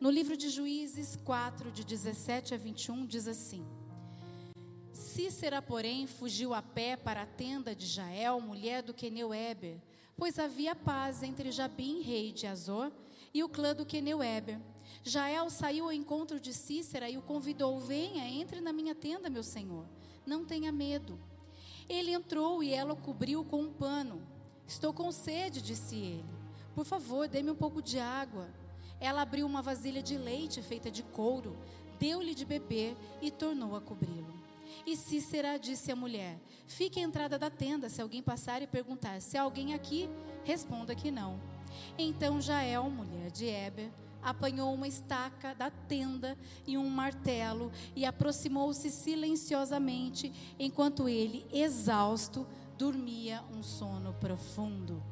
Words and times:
No 0.00 0.10
livro 0.10 0.36
de 0.36 0.48
Juízes 0.48 1.16
4, 1.24 1.72
de 1.72 1.82
17 1.82 2.54
a 2.54 2.56
21, 2.56 3.04
diz 3.04 3.26
assim: 3.26 3.66
Cícera, 4.92 5.60
porém, 5.60 6.06
fugiu 6.06 6.54
a 6.54 6.62
pé 6.62 6.96
para 6.96 7.22
a 7.22 7.26
tenda 7.26 7.74
de 7.74 7.84
Jael, 7.84 8.40
mulher 8.40 8.80
do 8.80 8.94
queneu 8.94 9.34
Eber, 9.34 9.82
pois 10.16 10.38
havia 10.38 10.76
paz 10.76 11.24
entre 11.24 11.50
Jabim, 11.50 12.00
rei 12.00 12.30
de 12.30 12.46
Azor, 12.46 12.92
e 13.34 13.42
o 13.42 13.48
clã 13.48 13.74
do 13.74 13.84
queneu 13.84 14.22
Eber. 14.22 14.60
Jael 15.02 15.50
saiu 15.50 15.86
ao 15.86 15.92
encontro 15.92 16.38
de 16.38 16.54
Cícera 16.54 17.10
e 17.10 17.18
o 17.18 17.22
convidou: 17.22 17.80
Venha, 17.80 18.24
entre 18.24 18.60
na 18.60 18.72
minha 18.72 18.94
tenda, 18.94 19.28
meu 19.28 19.42
senhor. 19.42 19.84
Não 20.24 20.44
tenha 20.44 20.70
medo. 20.70 21.18
Ele 21.88 22.12
entrou 22.12 22.62
e 22.62 22.72
ela 22.72 22.92
o 22.92 22.96
cobriu 22.96 23.44
com 23.44 23.62
um 23.62 23.72
pano. 23.72 24.22
Estou 24.64 24.92
com 24.92 25.10
sede, 25.10 25.60
disse 25.60 25.96
ele. 25.96 26.30
Por 26.72 26.84
favor, 26.84 27.26
dê-me 27.26 27.50
um 27.50 27.56
pouco 27.56 27.82
de 27.82 27.98
água. 27.98 28.48
Ela 29.00 29.22
abriu 29.22 29.46
uma 29.46 29.62
vasilha 29.62 30.02
de 30.02 30.16
leite 30.16 30.62
feita 30.62 30.90
de 30.90 31.02
couro, 31.02 31.56
deu-lhe 31.98 32.34
de 32.34 32.44
beber 32.44 32.96
e 33.20 33.30
tornou 33.30 33.76
a 33.76 33.80
cobri-lo. 33.80 34.34
E 34.86 34.96
Cícera 34.96 35.58
disse 35.58 35.90
à 35.90 35.96
mulher: 35.96 36.38
Fique 36.66 37.00
à 37.00 37.02
entrada 37.02 37.38
da 37.38 37.50
tenda, 37.50 37.88
se 37.88 38.00
alguém 38.00 38.22
passar 38.22 38.62
e 38.62 38.66
perguntar: 38.66 39.20
Se 39.20 39.36
há 39.36 39.42
alguém 39.42 39.74
aqui, 39.74 40.08
responda 40.44 40.94
que 40.94 41.10
não. 41.10 41.40
Então 41.96 42.40
Jael, 42.40 42.88
mulher 42.90 43.30
de 43.30 43.46
Eber, 43.46 43.90
apanhou 44.22 44.72
uma 44.74 44.88
estaca 44.88 45.54
da 45.54 45.70
tenda 45.70 46.36
e 46.66 46.76
um 46.76 46.88
martelo 46.88 47.70
e 47.94 48.04
aproximou-se 48.04 48.90
silenciosamente, 48.90 50.32
enquanto 50.58 51.08
ele, 51.08 51.46
exausto, 51.52 52.46
dormia 52.76 53.42
um 53.52 53.62
sono 53.62 54.12
profundo. 54.14 55.02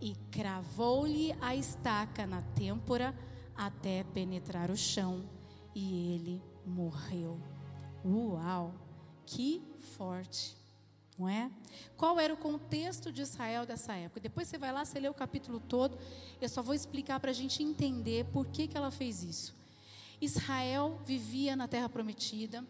E 0.00 0.14
cravou-lhe 0.30 1.34
a 1.40 1.56
estaca 1.56 2.26
na 2.26 2.42
têmpora 2.42 3.14
até 3.56 4.04
penetrar 4.04 4.70
o 4.70 4.76
chão, 4.76 5.24
e 5.74 6.14
ele 6.14 6.42
morreu. 6.64 7.38
Uau, 8.04 8.74
que 9.24 9.62
forte! 9.96 10.56
Não 11.18 11.28
é? 11.28 11.50
Qual 11.96 12.20
era 12.20 12.32
o 12.32 12.36
contexto 12.36 13.10
de 13.10 13.22
Israel 13.22 13.64
dessa 13.64 13.94
época? 13.94 14.20
Depois 14.20 14.48
você 14.48 14.58
vai 14.58 14.70
lá, 14.70 14.84
você 14.84 15.00
lê 15.00 15.08
o 15.08 15.14
capítulo 15.14 15.58
todo. 15.58 15.98
Eu 16.40 16.48
só 16.48 16.62
vou 16.62 16.74
explicar 16.74 17.18
para 17.20 17.30
a 17.30 17.34
gente 17.34 17.62
entender 17.62 18.26
por 18.26 18.46
que, 18.46 18.68
que 18.68 18.76
ela 18.76 18.90
fez 18.90 19.22
isso. 19.22 19.54
Israel 20.20 21.00
vivia 21.04 21.56
na 21.56 21.66
terra 21.66 21.88
prometida. 21.88 22.62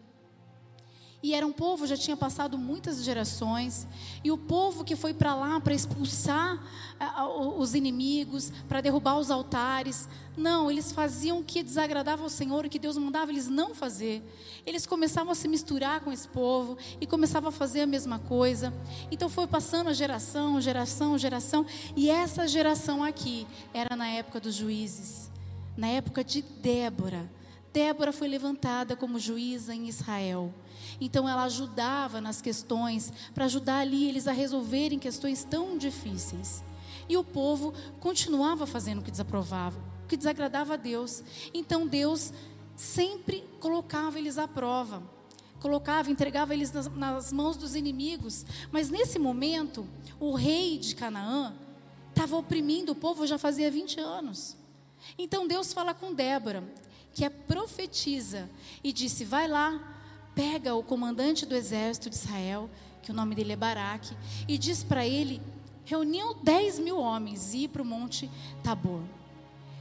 E 1.21 1.33
era 1.33 1.45
um 1.45 1.51
povo, 1.51 1.87
já 1.87 1.97
tinha 1.97 2.15
passado 2.15 2.59
muitas 2.59 3.03
gerações, 3.03 3.87
e 4.23 4.31
o 4.31 4.37
povo 4.37 4.83
que 4.83 4.95
foi 4.95 5.15
para 5.15 5.33
lá 5.33 5.59
para 5.59 5.73
expulsar 5.73 6.63
os 7.57 7.73
inimigos, 7.73 8.51
para 8.67 8.81
derrubar 8.81 9.17
os 9.17 9.31
altares, 9.31 10.07
não, 10.37 10.69
eles 10.69 10.91
faziam 10.91 11.39
o 11.39 11.43
que 11.43 11.63
desagradava 11.63 12.21
ao 12.21 12.29
Senhor, 12.29 12.63
o 12.63 12.69
que 12.69 12.77
Deus 12.77 12.95
mandava 12.95 13.31
eles 13.31 13.47
não 13.47 13.73
fazer. 13.73 14.21
Eles 14.63 14.85
começavam 14.85 15.31
a 15.31 15.35
se 15.35 15.47
misturar 15.47 16.01
com 16.01 16.11
esse 16.11 16.27
povo 16.27 16.77
e 17.01 17.07
começavam 17.07 17.49
a 17.49 17.51
fazer 17.51 17.81
a 17.81 17.87
mesma 17.87 18.19
coisa. 18.19 18.71
Então 19.09 19.27
foi 19.29 19.47
passando 19.47 19.89
a 19.89 19.93
geração, 19.93 20.61
geração, 20.61 21.17
geração, 21.17 21.65
e 21.95 22.11
essa 22.11 22.47
geração 22.47 23.03
aqui 23.03 23.47
era 23.73 23.95
na 23.95 24.07
época 24.07 24.39
dos 24.39 24.53
juízes, 24.53 25.31
na 25.75 25.87
época 25.87 26.23
de 26.23 26.43
Débora. 26.43 27.27
Débora 27.73 28.13
foi 28.13 28.27
levantada 28.27 28.95
como 28.95 29.19
juíza 29.19 29.73
em 29.73 29.87
Israel. 29.87 30.53
Então 30.99 31.29
ela 31.29 31.43
ajudava 31.43 32.19
nas 32.19 32.41
questões, 32.41 33.13
para 33.33 33.45
ajudar 33.45 33.79
ali 33.79 34.07
eles 34.07 34.27
a 34.27 34.31
resolverem 34.31 34.97
questões 34.97 35.43
tão 35.43 35.77
difíceis. 35.77 36.63
E 37.07 37.15
o 37.15 37.23
povo 37.23 37.73
continuava 37.99 38.65
fazendo 38.65 38.99
o 38.99 39.03
que 39.03 39.11
desaprovava, 39.11 39.79
o 40.03 40.07
que 40.07 40.17
desagradava 40.17 40.73
a 40.73 40.77
Deus. 40.77 41.23
Então 41.53 41.87
Deus 41.87 42.33
sempre 42.75 43.43
colocava 43.59 44.17
eles 44.17 44.37
à 44.37 44.47
prova, 44.47 45.01
colocava, 45.59 46.11
entregava 46.11 46.53
eles 46.53 46.71
nas, 46.71 46.87
nas 46.87 47.31
mãos 47.31 47.55
dos 47.55 47.75
inimigos. 47.75 48.45
Mas 48.71 48.89
nesse 48.89 49.19
momento, 49.19 49.87
o 50.19 50.33
rei 50.33 50.77
de 50.77 50.95
Canaã 50.95 51.55
estava 52.09 52.35
oprimindo 52.35 52.91
o 52.91 52.95
povo 52.95 53.27
já 53.27 53.37
fazia 53.37 53.69
20 53.69 53.99
anos. 53.99 54.57
Então 55.17 55.47
Deus 55.47 55.71
fala 55.71 55.93
com 55.93 56.13
Débora, 56.13 56.63
que 57.13 57.23
é 57.23 57.29
profetiza, 57.29 58.49
e 58.83 58.91
disse: 58.91 59.23
Vai 59.23 59.47
lá, 59.47 59.96
pega 60.37 60.75
o 60.75 60.83
comandante 60.83 61.47
do 61.47 61.55
exército 61.55 62.11
de 62.11 62.15
Israel, 62.15 62.69
que 63.01 63.09
o 63.09 63.13
nome 63.13 63.33
dele 63.33 63.53
é 63.53 63.55
Baraque, 63.55 64.15
e 64.47 64.55
diz 64.55 64.83
para 64.83 65.05
ele: 65.05 65.41
reuniu 65.83 66.35
10 66.43 66.77
mil 66.77 66.99
homens 66.99 67.55
e 67.55 67.63
ir 67.63 67.69
para 67.69 67.81
o 67.81 67.85
monte 67.85 68.29
Tabor. 68.61 69.01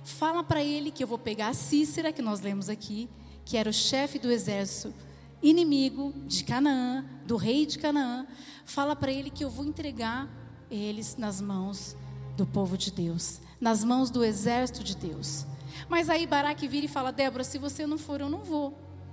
Fala 0.02 0.42
para 0.42 0.64
ele 0.64 0.90
que 0.90 1.04
eu 1.04 1.06
vou 1.06 1.18
pegar 1.18 1.48
a 1.48 1.54
Cícera, 1.54 2.10
que 2.10 2.22
nós 2.22 2.40
lemos 2.40 2.70
aqui, 2.70 3.06
que 3.44 3.58
era 3.58 3.68
o 3.68 3.72
chefe 3.72 4.18
do 4.18 4.32
exército 4.32 4.94
inimigo 5.42 6.14
de 6.26 6.42
Canaã, 6.42 7.04
do 7.26 7.36
rei 7.36 7.66
de 7.66 7.78
Canaã. 7.78 8.26
Fala 8.64 8.96
para 8.96 9.12
ele 9.12 9.28
que 9.28 9.44
eu 9.44 9.50
vou 9.50 9.66
entregar 9.66 10.26
eles 10.70 11.16
nas 11.16 11.38
mãos 11.38 11.94
do 12.34 12.46
povo 12.46 12.78
de 12.78 12.90
Deus, 12.90 13.40
nas 13.60 13.84
mãos 13.84 14.10
do 14.10 14.24
exército 14.24 14.82
de 14.82 14.96
Deus. 14.96 15.44
Mas 15.86 16.08
aí 16.08 16.26
Baraque 16.26 16.66
vira 16.66 16.86
e 16.86 16.88
fala: 16.88 17.12
Débora, 17.12 17.44
se 17.44 17.58
você 17.58 17.86
não 17.86 17.98
for, 17.98 18.22
eu 18.22 18.30
não 18.30 18.42
vou. 18.42 18.72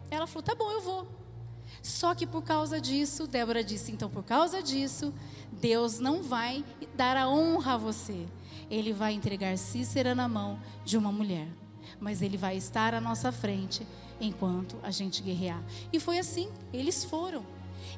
Ela 0.10 0.26
falou: 0.26 0.44
tá 0.44 0.56
bom, 0.56 0.72
eu 0.72 0.80
vou. 0.80 1.23
Só 1.84 2.16
que 2.16 2.26
por 2.26 2.42
causa 2.42 2.80
disso, 2.80 3.28
Débora 3.28 3.62
disse: 3.62 3.92
então 3.92 4.10
por 4.10 4.24
causa 4.24 4.64
disso, 4.64 5.14
Deus 5.52 6.00
não 6.00 6.24
vai 6.24 6.64
dar 6.96 7.18
a 7.18 7.30
honra 7.30 7.74
a 7.74 7.78
você. 7.78 8.26
Ele 8.72 8.94
vai 8.94 9.12
entregar 9.12 9.58
Cícera 9.58 10.16
na 10.16 10.28
mão 10.28 10.58
de 10.86 10.98
uma 10.98 11.12
mulher. 11.12 11.48
Mas 12.00 12.22
ele 12.22 12.38
vai 12.38 12.56
estar 12.56 12.94
à 12.94 13.02
nossa 13.02 13.32
frente 13.34 13.86
enquanto 14.20 14.78
a 14.82 14.90
gente 14.90 15.22
guerrear. 15.22 15.62
E 15.92 16.00
foi 16.00 16.18
assim, 16.18 16.50
eles 16.72 17.04
foram. 17.04 17.46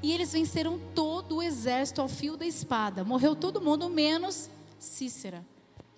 E 0.01 0.11
eles 0.11 0.33
venceram 0.33 0.79
todo 0.95 1.37
o 1.37 1.43
exército 1.43 2.01
ao 2.01 2.07
fio 2.07 2.35
da 2.35 2.45
espada. 2.45 3.03
Morreu 3.03 3.35
todo 3.35 3.61
mundo, 3.61 3.87
menos 3.87 4.49
Cícera, 4.79 5.45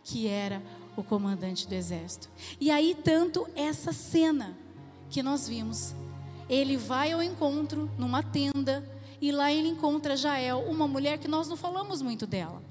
que 0.03 0.27
era 0.27 0.61
o 0.95 1.03
comandante 1.03 1.67
do 1.67 1.73
exército. 1.73 2.29
E 2.59 2.69
aí, 2.69 2.95
tanto 3.01 3.47
essa 3.55 3.93
cena 3.93 4.57
que 5.09 5.23
nós 5.23 5.47
vimos 5.47 5.95
ele 6.49 6.77
vai 6.77 7.11
ao 7.11 7.21
encontro 7.21 7.89
numa 7.97 8.23
tenda 8.23 8.83
e 9.19 9.31
lá 9.31 9.51
ele 9.51 9.67
encontra 9.67 10.15
Jael, 10.15 10.59
uma 10.67 10.87
mulher 10.87 11.17
que 11.17 11.27
nós 11.27 11.47
não 11.47 11.57
falamos 11.57 12.01
muito 12.01 12.27
dela. 12.27 12.61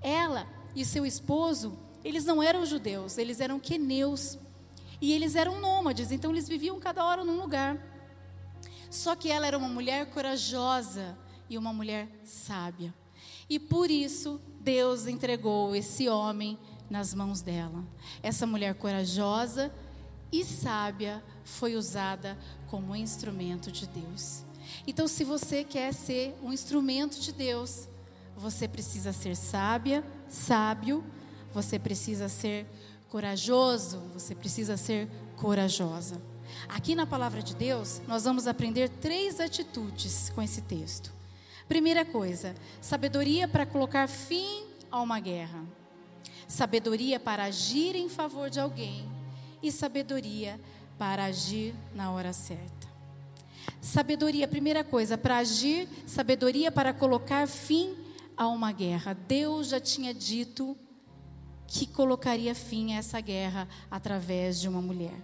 Ela 0.00 0.46
e 0.74 0.84
seu 0.84 1.06
esposo, 1.06 1.78
eles 2.04 2.24
não 2.24 2.42
eram 2.42 2.64
judeus, 2.66 3.18
eles 3.18 3.40
eram 3.40 3.60
queneus. 3.60 4.38
E 5.00 5.12
eles 5.12 5.34
eram 5.34 5.60
nômades, 5.60 6.12
então 6.12 6.30
eles 6.30 6.46
viviam 6.46 6.78
cada 6.78 7.04
hora 7.04 7.24
num 7.24 7.40
lugar. 7.40 7.78
Só 8.90 9.16
que 9.16 9.30
ela 9.30 9.46
era 9.46 9.56
uma 9.56 9.68
mulher 9.68 10.06
corajosa 10.06 11.16
e 11.48 11.56
uma 11.56 11.72
mulher 11.72 12.08
sábia. 12.24 12.92
E 13.48 13.58
por 13.58 13.90
isso 13.90 14.40
Deus 14.60 15.06
entregou 15.06 15.74
esse 15.74 16.08
homem 16.08 16.58
nas 16.90 17.14
mãos 17.14 17.40
dela. 17.40 17.84
Essa 18.22 18.46
mulher 18.46 18.74
corajosa 18.74 19.72
e 20.32 20.44
sábia 20.44 21.22
foi 21.44 21.74
usada 21.74 22.38
como 22.68 22.94
instrumento 22.94 23.70
de 23.70 23.86
Deus. 23.86 24.44
Então, 24.86 25.08
se 25.08 25.24
você 25.24 25.64
quer 25.64 25.92
ser 25.92 26.36
um 26.42 26.52
instrumento 26.52 27.20
de 27.20 27.32
Deus, 27.32 27.88
você 28.36 28.68
precisa 28.68 29.12
ser 29.12 29.36
sábia, 29.36 30.04
sábio, 30.28 31.04
você 31.52 31.78
precisa 31.78 32.28
ser 32.28 32.66
corajoso, 33.08 33.98
você 34.14 34.34
precisa 34.34 34.76
ser 34.76 35.08
corajosa. 35.36 36.22
Aqui 36.68 36.94
na 36.94 37.06
palavra 37.06 37.42
de 37.42 37.54
Deus, 37.54 38.00
nós 38.06 38.24
vamos 38.24 38.46
aprender 38.46 38.88
três 38.88 39.40
atitudes 39.40 40.30
com 40.30 40.40
esse 40.40 40.62
texto. 40.62 41.12
Primeira 41.68 42.04
coisa, 42.04 42.54
sabedoria 42.80 43.46
para 43.46 43.66
colocar 43.66 44.08
fim 44.08 44.64
a 44.90 45.00
uma 45.00 45.20
guerra, 45.20 45.64
sabedoria 46.48 47.18
para 47.18 47.44
agir 47.44 47.94
em 47.94 48.08
favor 48.08 48.48
de 48.48 48.58
alguém 48.58 49.09
e 49.62 49.70
sabedoria 49.70 50.60
para 50.98 51.24
agir 51.24 51.74
na 51.94 52.10
hora 52.10 52.32
certa. 52.32 52.88
Sabedoria, 53.80 54.46
primeira 54.46 54.84
coisa, 54.84 55.16
para 55.16 55.38
agir, 55.38 55.88
sabedoria 56.06 56.70
para 56.70 56.92
colocar 56.92 57.46
fim 57.46 57.96
a 58.36 58.46
uma 58.48 58.72
guerra. 58.72 59.14
Deus 59.14 59.68
já 59.68 59.80
tinha 59.80 60.12
dito 60.12 60.76
que 61.66 61.86
colocaria 61.86 62.54
fim 62.54 62.94
a 62.94 62.98
essa 62.98 63.20
guerra 63.20 63.68
através 63.90 64.60
de 64.60 64.68
uma 64.68 64.82
mulher. 64.82 65.14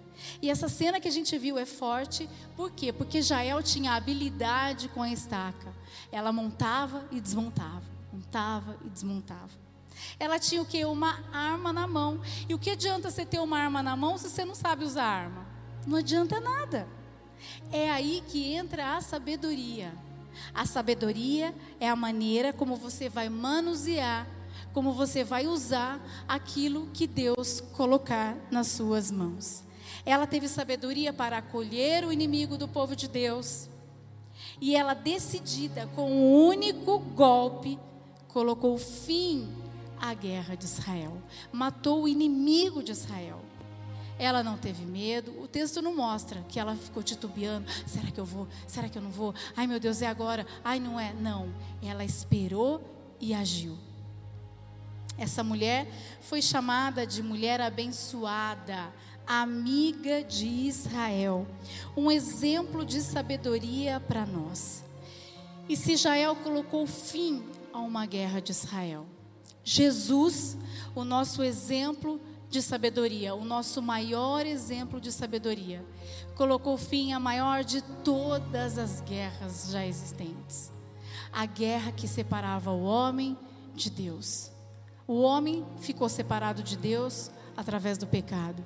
E 0.41 0.49
essa 0.49 0.69
cena 0.69 1.00
que 1.00 1.09
a 1.09 1.11
gente 1.11 1.37
viu 1.37 1.59
é 1.59 1.67
forte, 1.67 2.29
por 2.56 2.71
quê? 2.71 2.93
Porque 2.93 3.21
Jael 3.21 3.62
tinha 3.62 3.93
habilidade 3.93 4.88
com 4.88 5.03
a 5.03 5.11
estaca. 5.11 5.75
Ela 6.12 6.33
montava 6.33 7.06
e 7.11 7.21
desmontava, 7.21 7.85
montava 8.12 8.79
e 8.85 8.88
desmontava. 8.88 9.66
Ela 10.19 10.39
tinha 10.39 10.63
o 10.63 10.67
que? 10.67 10.85
Uma 10.85 11.19
arma 11.33 11.73
na 11.73 11.87
mão. 11.87 12.21
E 12.49 12.55
o 12.55 12.59
que 12.59 12.71
adianta 12.71 13.11
você 13.11 13.25
ter 13.25 13.41
uma 13.41 13.59
arma 13.59 13.83
na 13.83 13.97
mão 13.97 14.19
se 14.19 14.29
você 14.29 14.45
não 14.45 14.55
sabe 14.55 14.85
usar 14.85 15.05
arma? 15.05 15.47
Não 15.87 15.99
adianta 15.99 16.41
nada. 16.41 16.87
É 17.71 17.91
aí 17.91 18.23
que 18.27 18.53
entra 18.53 18.97
a 18.97 19.01
sabedoria. 19.01 19.93
A 20.55 20.67
sabedoria 20.67 21.55
é 21.81 21.89
a 21.89 21.97
maneira 21.97 22.53
como 22.53 22.77
você 22.77 23.09
vai 23.09 23.29
manusear, 23.29 24.27
como 24.73 24.93
você 24.93 25.25
vai 25.25 25.47
usar 25.47 26.01
aquilo 26.29 26.89
que 26.93 27.07
Deus 27.07 27.61
colocar 27.73 28.37
nas 28.51 28.69
suas 28.69 29.11
mãos. 29.11 29.65
Ela 30.05 30.27
teve 30.27 30.49
sabedoria 30.49 31.13
para 31.13 31.39
acolher 31.39 32.05
o 32.05 32.13
inimigo 32.13 32.59
do 32.59 32.69
povo 32.69 32.95
de 32.95 33.09
Deus. 33.09 33.69
E 34.61 34.77
ela, 34.77 34.95
decidida, 34.95 35.89
com 35.95 36.11
um 36.11 36.47
único 36.47 36.99
golpe, 36.99 37.79
colocou 38.29 38.77
fim 38.79 39.66
à 40.01 40.15
guerra 40.15 40.55
de 40.55 40.65
Israel. 40.65 41.21
Matou 41.53 42.03
o 42.03 42.09
inimigo 42.09 42.83
de 42.83 42.93
Israel. 42.93 43.41
Ela 44.19 44.43
não 44.43 44.57
teve 44.57 44.85
medo. 44.85 45.33
O 45.43 45.47
texto 45.47 45.83
não 45.83 45.95
mostra 45.95 46.45
que 46.49 46.59
ela 46.59 46.75
ficou 46.75 47.03
titubeando. 47.03 47.71
Será 47.87 48.11
que 48.11 48.19
eu 48.19 48.25
vou? 48.25 48.49
Será 48.67 48.89
que 48.89 48.97
eu 48.97 49.03
não 49.03 49.11
vou? 49.11 49.35
Ai, 49.57 49.67
meu 49.67 49.79
Deus, 49.79 50.01
é 50.01 50.07
agora. 50.07 50.47
Ai, 50.65 50.81
não 50.81 50.99
é. 50.99 51.13
Não. 51.13 51.53
Ela 51.83 52.05
esperou 52.05 52.83
e 53.21 53.35
agiu. 53.35 53.77
Essa 55.19 55.43
mulher 55.43 55.89
foi 56.21 56.43
chamada 56.43 57.07
de 57.07 57.23
mulher 57.23 57.61
abençoada, 57.61 58.93
amiga 59.27 60.23
de 60.23 60.47
Israel. 60.47 61.47
Um 61.97 62.11
exemplo 62.11 62.85
de 62.85 63.01
sabedoria 63.01 63.99
para 63.99 64.27
nós. 64.27 64.85
E 65.69 65.77
se 65.77 65.95
colocou 66.43 66.87
fim 66.87 67.43
a 67.73 67.81
uma 67.81 68.07
guerra 68.07 68.41
de 68.41 68.53
Israel, 68.53 69.07
Jesus, 69.69 70.57
o 70.95 71.03
nosso 71.03 71.43
exemplo 71.43 72.21
de 72.49 72.63
sabedoria, 72.63 73.35
o 73.35 73.45
nosso 73.45 73.83
maior 73.83 74.47
exemplo 74.47 75.01
de 75.01 75.11
sabedoria. 75.11 75.85
Colocou 76.37 76.79
fim 76.79 77.13
à 77.13 77.19
maior 77.19 77.65
de 77.65 77.83
todas 77.83 78.79
as 78.79 79.01
guerras 79.01 79.71
já 79.73 79.85
existentes. 79.85 80.71
A 81.33 81.47
guerra 81.47 81.91
que 81.91 82.07
separava 82.07 82.71
o 82.71 82.85
homem 82.85 83.37
de 83.75 83.91
Deus. 83.91 84.53
O 85.05 85.21
homem 85.23 85.67
ficou 85.81 86.09
separado 86.09 86.62
de 86.62 86.77
Deus 86.77 87.33
através 87.57 87.99
do 87.99 88.07
pecado. 88.07 88.65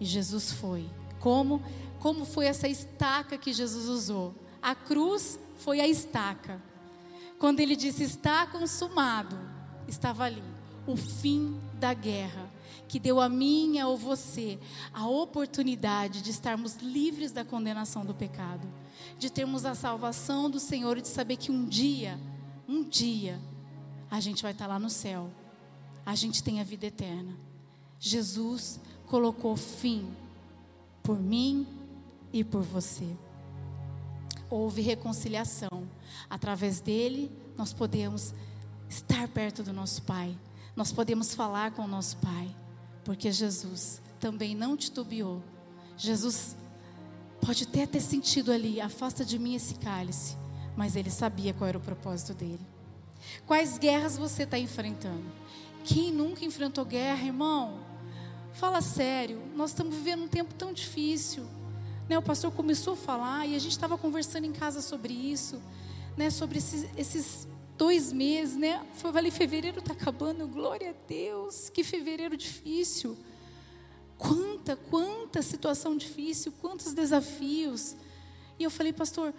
E 0.00 0.04
Jesus 0.06 0.50
foi. 0.50 0.88
Como? 1.20 1.62
Como 2.00 2.24
foi 2.24 2.46
essa 2.46 2.66
estaca 2.66 3.36
que 3.36 3.52
Jesus 3.52 3.86
usou? 3.86 4.34
A 4.62 4.74
cruz 4.74 5.38
foi 5.58 5.78
a 5.78 5.86
estaca. 5.86 6.58
Quando 7.38 7.60
ele 7.60 7.76
disse 7.76 8.02
está 8.02 8.46
consumado, 8.46 9.47
estava 9.88 10.24
ali 10.24 10.42
o 10.86 10.96
fim 10.96 11.58
da 11.74 11.92
guerra 11.92 12.48
que 12.88 12.98
deu 12.98 13.20
a 13.20 13.28
mim 13.28 13.78
a 13.78 13.86
você 13.88 14.58
a 14.92 15.06
oportunidade 15.06 16.22
de 16.22 16.30
estarmos 16.30 16.76
livres 16.76 17.30
da 17.30 17.44
condenação 17.44 18.04
do 18.04 18.14
pecado, 18.14 18.66
de 19.18 19.30
termos 19.30 19.64
a 19.66 19.74
salvação 19.74 20.50
do 20.50 20.58
Senhor 20.58 20.96
e 20.96 21.02
de 21.02 21.08
saber 21.08 21.36
que 21.36 21.52
um 21.52 21.66
dia, 21.66 22.18
um 22.66 22.82
dia, 22.82 23.38
a 24.10 24.18
gente 24.18 24.42
vai 24.42 24.52
estar 24.52 24.66
lá 24.66 24.78
no 24.78 24.88
céu, 24.88 25.30
a 26.04 26.14
gente 26.14 26.42
tem 26.42 26.60
a 26.60 26.64
vida 26.64 26.86
eterna. 26.86 27.36
Jesus 28.00 28.80
colocou 29.06 29.54
fim 29.56 30.08
por 31.02 31.20
mim 31.20 31.66
e 32.32 32.42
por 32.42 32.62
você. 32.62 33.06
Houve 34.48 34.80
reconciliação. 34.80 35.86
Através 36.30 36.80
dele, 36.80 37.30
nós 37.56 37.72
podemos 37.72 38.32
estar 38.88 39.28
perto 39.28 39.62
do 39.62 39.72
nosso 39.72 40.02
Pai. 40.02 40.36
Nós 40.74 40.92
podemos 40.92 41.34
falar 41.34 41.72
com 41.72 41.82
o 41.82 41.88
nosso 41.88 42.16
Pai 42.18 42.54
porque 43.08 43.32
Jesus 43.32 44.02
também 44.20 44.54
não 44.54 44.76
titubeou. 44.76 45.42
Jesus 45.96 46.54
pode 47.40 47.64
até 47.64 47.86
ter 47.86 48.02
sentido 48.02 48.52
ali, 48.52 48.82
afasta 48.82 49.24
de 49.24 49.38
mim 49.38 49.54
esse 49.54 49.76
cálice, 49.76 50.36
mas 50.76 50.94
ele 50.94 51.10
sabia 51.10 51.54
qual 51.54 51.68
era 51.68 51.78
o 51.78 51.80
propósito 51.80 52.34
dele. 52.34 52.60
Quais 53.46 53.78
guerras 53.78 54.18
você 54.18 54.42
está 54.42 54.58
enfrentando? 54.58 55.24
Quem 55.84 56.12
nunca 56.12 56.44
enfrentou 56.44 56.84
guerra, 56.84 57.24
irmão? 57.24 57.78
Fala 58.52 58.82
sério, 58.82 59.40
nós 59.56 59.70
estamos 59.70 59.94
vivendo 59.94 60.24
um 60.24 60.28
tempo 60.28 60.52
tão 60.52 60.70
difícil. 60.70 61.46
Né? 62.10 62.18
O 62.18 62.22
pastor 62.22 62.52
começou 62.52 62.92
a 62.92 62.96
falar 62.96 63.46
e 63.46 63.56
a 63.56 63.58
gente 63.58 63.72
estava 63.72 63.96
conversando 63.96 64.44
em 64.44 64.52
casa 64.52 64.82
sobre 64.82 65.14
isso, 65.14 65.62
né? 66.14 66.28
sobre 66.28 66.58
esses, 66.58 66.86
esses 66.94 67.47
dois 67.78 68.12
meses, 68.12 68.56
né? 68.56 68.84
Falei, 68.94 69.30
fevereiro 69.30 69.78
está 69.78 69.92
acabando, 69.92 70.46
glória 70.48 70.90
a 70.90 71.06
Deus, 71.06 71.70
que 71.70 71.84
fevereiro 71.84 72.36
difícil. 72.36 73.16
Quanta, 74.18 74.74
quanta 74.74 75.40
situação 75.40 75.96
difícil, 75.96 76.52
quantos 76.60 76.92
desafios. 76.92 77.96
E 78.58 78.64
eu 78.64 78.70
falei, 78.70 78.92
pastor, 78.92 79.32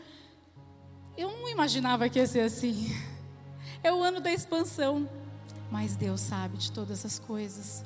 eu 1.17 1.29
não 1.29 1.49
imaginava 1.49 2.07
que 2.07 2.17
ia 2.17 2.25
ser 2.25 2.39
assim. 2.39 2.95
É 3.83 3.93
o 3.93 4.01
ano 4.01 4.21
da 4.21 4.31
expansão. 4.31 5.07
Mas 5.69 5.95
Deus 5.95 6.21
sabe 6.21 6.57
de 6.57 6.71
todas 6.71 7.05
as 7.05 7.19
coisas. 7.19 7.83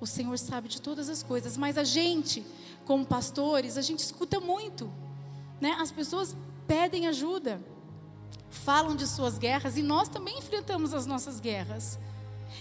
O 0.00 0.06
Senhor 0.06 0.38
sabe 0.38 0.68
de 0.68 0.80
todas 0.80 1.08
as 1.08 1.22
coisas. 1.22 1.56
Mas 1.56 1.76
a 1.76 1.84
gente, 1.84 2.46
como 2.84 3.04
pastores, 3.04 3.76
a 3.76 3.82
gente 3.82 3.98
escuta 3.98 4.40
muito. 4.40 4.90
Né? 5.60 5.76
As 5.78 5.90
pessoas 5.90 6.36
pedem 6.66 7.06
ajuda 7.08 7.60
falam 8.50 8.96
de 8.96 9.06
suas 9.06 9.38
guerras 9.38 9.76
e 9.76 9.82
nós 9.82 10.08
também 10.08 10.38
enfrentamos 10.38 10.92
as 10.94 11.06
nossas 11.06 11.40
guerras. 11.40 11.98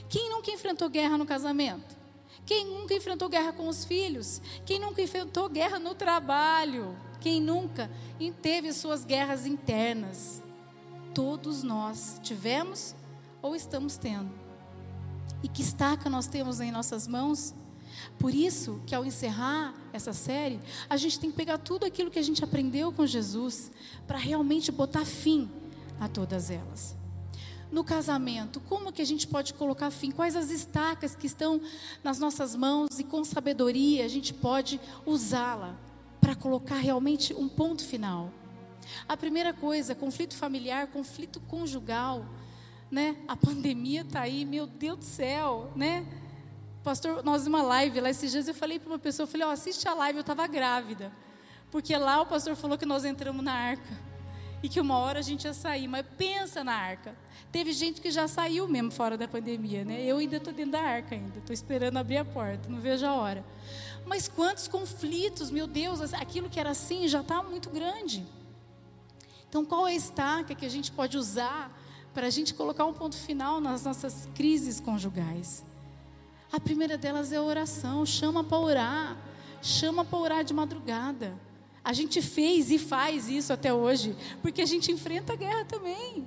Quem 0.09 0.29
nunca 0.29 0.51
enfrentou 0.51 0.89
guerra 0.89 1.17
no 1.17 1.25
casamento? 1.25 1.95
Quem 2.45 2.65
nunca 2.65 2.93
enfrentou 2.93 3.27
guerra 3.27 3.53
com 3.53 3.67
os 3.67 3.85
filhos? 3.85 4.41
Quem 4.65 4.79
nunca 4.79 5.01
enfrentou 5.01 5.49
guerra 5.49 5.79
no 5.79 5.95
trabalho? 5.95 6.95
Quem 7.19 7.41
nunca 7.41 7.89
teve 8.41 8.71
suas 8.71 9.03
guerras 9.03 9.45
internas? 9.45 10.43
Todos 11.13 11.63
nós 11.63 12.19
tivemos 12.21 12.95
ou 13.41 13.55
estamos 13.55 13.97
tendo. 13.97 14.31
E 15.41 15.47
que 15.47 15.61
estaca 15.61 16.09
nós 16.09 16.27
temos 16.27 16.59
em 16.59 16.71
nossas 16.71 17.07
mãos? 17.07 17.53
Por 18.17 18.33
isso 18.33 18.81
que 18.85 18.95
ao 18.95 19.05
encerrar 19.05 19.73
essa 19.91 20.13
série, 20.13 20.59
a 20.89 20.97
gente 20.97 21.19
tem 21.19 21.31
que 21.31 21.37
pegar 21.37 21.57
tudo 21.57 21.85
aquilo 21.85 22.11
que 22.11 22.19
a 22.19 22.23
gente 22.23 22.43
aprendeu 22.43 22.91
com 22.91 23.05
Jesus 23.05 23.71
para 24.07 24.17
realmente 24.17 24.71
botar 24.71 25.05
fim 25.05 25.49
a 25.99 26.07
todas 26.07 26.49
elas. 26.49 26.95
No 27.71 27.83
casamento, 27.83 28.59
como 28.61 28.91
que 28.91 29.01
a 29.01 29.05
gente 29.05 29.27
pode 29.27 29.53
colocar 29.53 29.89
fim? 29.91 30.11
Quais 30.11 30.35
as 30.35 30.49
estacas 30.49 31.15
que 31.15 31.27
estão 31.27 31.59
nas 32.03 32.19
nossas 32.19 32.55
mãos 32.55 32.99
e 32.99 33.03
com 33.03 33.23
sabedoria 33.23 34.05
a 34.05 34.07
gente 34.07 34.33
pode 34.33 34.79
usá-la 35.05 35.77
para 36.21 36.35
colocar 36.35 36.77
realmente 36.77 37.33
um 37.33 37.49
ponto 37.49 37.83
final? 37.83 38.31
A 39.07 39.17
primeira 39.17 39.51
coisa, 39.51 39.95
conflito 39.95 40.35
familiar, 40.35 40.87
conflito 40.87 41.39
conjugal, 41.41 42.25
né? 42.89 43.17
A 43.27 43.35
pandemia 43.35 44.01
está 44.01 44.21
aí, 44.21 44.45
meu 44.45 44.67
Deus 44.67 44.99
do 44.99 45.05
céu, 45.05 45.71
né? 45.75 46.05
Pastor, 46.85 47.23
nós 47.23 47.45
numa 47.45 47.63
live 47.63 47.99
lá 47.99 48.11
esses 48.11 48.31
dias 48.31 48.47
eu 48.47 48.53
falei 48.53 48.77
para 48.77 48.87
uma 48.87 48.99
pessoa, 48.99 49.23
eu 49.23 49.27
falei, 49.27 49.47
ó, 49.47 49.49
oh, 49.49 49.53
assiste 49.53 49.87
a 49.87 49.95
live, 49.95 50.19
eu 50.19 50.21
estava 50.21 50.45
grávida. 50.45 51.11
Porque 51.71 51.97
lá 51.97 52.21
o 52.21 52.27
pastor 52.27 52.55
falou 52.55 52.77
que 52.77 52.85
nós 52.85 53.03
entramos 53.03 53.43
na 53.43 53.53
arca 53.53 53.99
e 54.61 54.69
que 54.69 54.79
uma 54.79 54.99
hora 54.99 55.17
a 55.17 55.21
gente 55.23 55.45
ia 55.45 55.53
sair. 55.55 55.87
Mas 55.87 56.05
pensa 56.15 56.63
na 56.63 56.75
arca. 56.75 57.17
Teve 57.51 57.73
gente 57.73 57.99
que 57.99 58.11
já 58.11 58.27
saiu 58.27 58.67
mesmo 58.67 58.91
fora 58.91 59.17
da 59.17 59.27
pandemia, 59.27 59.83
né? 59.83 59.99
Eu 60.03 60.17
ainda 60.17 60.37
estou 60.37 60.53
dentro 60.53 60.73
da 60.73 60.81
arca 60.81 61.15
ainda, 61.15 61.39
estou 61.39 61.55
esperando 61.55 61.97
abrir 61.97 62.17
a 62.17 62.25
porta, 62.25 62.69
não 62.69 62.79
vejo 62.79 63.03
a 63.03 63.15
hora. 63.15 63.43
Mas 64.05 64.27
quantos 64.27 64.67
conflitos, 64.67 65.49
meu 65.49 65.65
Deus, 65.65 66.13
aquilo 66.13 66.51
que 66.51 66.59
era 66.59 66.69
assim 66.69 67.07
já 67.07 67.21
está 67.21 67.41
muito 67.41 67.71
grande. 67.71 68.23
Então, 69.49 69.65
qual 69.65 69.87
é 69.87 69.91
a 69.93 69.95
estaca 69.95 70.53
que 70.53 70.67
a 70.67 70.69
gente 70.69 70.91
pode 70.91 71.17
usar 71.17 71.75
para 72.13 72.27
a 72.27 72.29
gente 72.29 72.53
colocar 72.53 72.85
um 72.85 72.93
ponto 72.93 73.17
final 73.17 73.59
nas 73.59 73.83
nossas 73.83 74.29
crises 74.35 74.79
conjugais? 74.79 75.65
A 76.55 76.59
primeira 76.61 76.97
delas 76.97 77.33
é 77.33 77.35
a 77.35 77.41
oração. 77.41 78.05
Chama 78.05 78.41
para 78.41 78.57
orar. 78.57 79.17
Chama 79.61 80.05
para 80.05 80.17
orar 80.17 80.41
de 80.41 80.53
madrugada. 80.53 81.37
A 81.83 81.91
gente 81.91 82.21
fez 82.21 82.71
e 82.71 82.79
faz 82.79 83.27
isso 83.27 83.51
até 83.51 83.73
hoje, 83.73 84.15
porque 84.41 84.61
a 84.61 84.65
gente 84.65 84.89
enfrenta 84.89 85.33
a 85.33 85.35
guerra 85.35 85.65
também. 85.65 86.25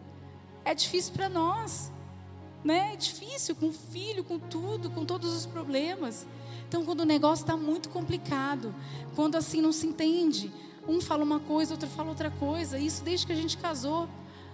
É 0.67 0.75
difícil 0.75 1.15
para 1.15 1.31
nós, 1.31 1.91
né? 2.63 2.93
É 2.93 2.97
difícil 2.97 3.57
com 3.57 3.69
o 3.69 3.73
filho, 3.73 4.23
com 4.23 4.39
tudo, 4.39 4.91
com 4.91 5.03
todos 5.03 5.35
os 5.35 5.47
problemas. 5.47 6.27
Então, 6.69 6.85
quando 6.85 7.01
o 7.01 7.07
negócio 7.07 7.45
está 7.45 7.57
muito 7.57 7.89
complicado, 7.89 8.75
quando 9.17 9.35
assim 9.35 9.63
não 9.63 9.73
se 9.73 9.87
entende, 9.87 10.53
um 10.87 11.01
fala 11.01 11.25
uma 11.25 11.41
coisa, 11.41 11.73
outro 11.73 11.89
fala 11.89 12.11
outra 12.11 12.31
coisa, 12.31 12.79
isso 12.79 13.03
desde 13.03 13.27
que 13.27 13.33
a 13.33 13.37
gente 13.37 13.57
casou. 13.57 14.07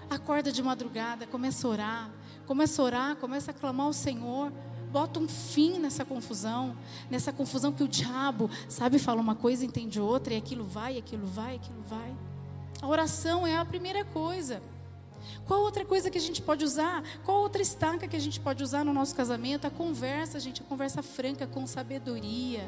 Acorda 0.09 0.53
de 0.53 0.63
madrugada, 0.63 1.27
começa 1.27 1.67
a 1.67 1.71
orar, 1.71 2.11
começa 2.47 2.81
a 2.81 2.85
orar, 2.85 3.17
começa 3.17 3.51
a 3.51 3.55
clamar 3.55 3.87
ao 3.87 3.93
Senhor 3.93 4.53
bota 4.95 5.19
um 5.19 5.27
fim 5.27 5.81
nessa 5.81 6.05
confusão, 6.05 6.77
nessa 7.11 7.33
confusão 7.33 7.73
que 7.73 7.83
o 7.83 7.89
diabo, 7.89 8.49
sabe, 8.69 9.01
fala 9.01 9.21
uma 9.21 9.35
coisa, 9.35 9.65
entende 9.65 9.99
outra, 9.99 10.35
e 10.35 10.37
aquilo 10.37 10.65
vai, 10.65 10.97
aquilo 10.97 11.27
vai, 11.27 11.57
aquilo 11.57 11.83
vai. 11.83 12.15
A 12.81 12.87
oração 12.87 13.45
é 13.45 13.57
a 13.57 13.65
primeira 13.65 14.05
coisa. 14.05 14.63
Qual 15.47 15.63
outra 15.63 15.85
coisa 15.85 16.13
que 16.13 16.17
a 16.17 16.21
gente 16.21 16.41
pode 16.41 16.65
usar? 16.65 17.03
Qual 17.25 17.41
outra 17.41 17.61
estaca 17.61 18.07
que 18.07 18.15
a 18.15 18.21
gente 18.21 18.39
pode 18.39 18.63
usar 18.63 18.85
no 18.85 18.93
nosso 18.93 19.17
casamento? 19.17 19.67
A 19.67 19.71
conversa, 19.71 20.39
gente, 20.39 20.63
a 20.63 20.65
conversa 20.65 21.03
franca, 21.03 21.45
com 21.45 21.67
sabedoria. 21.67 22.65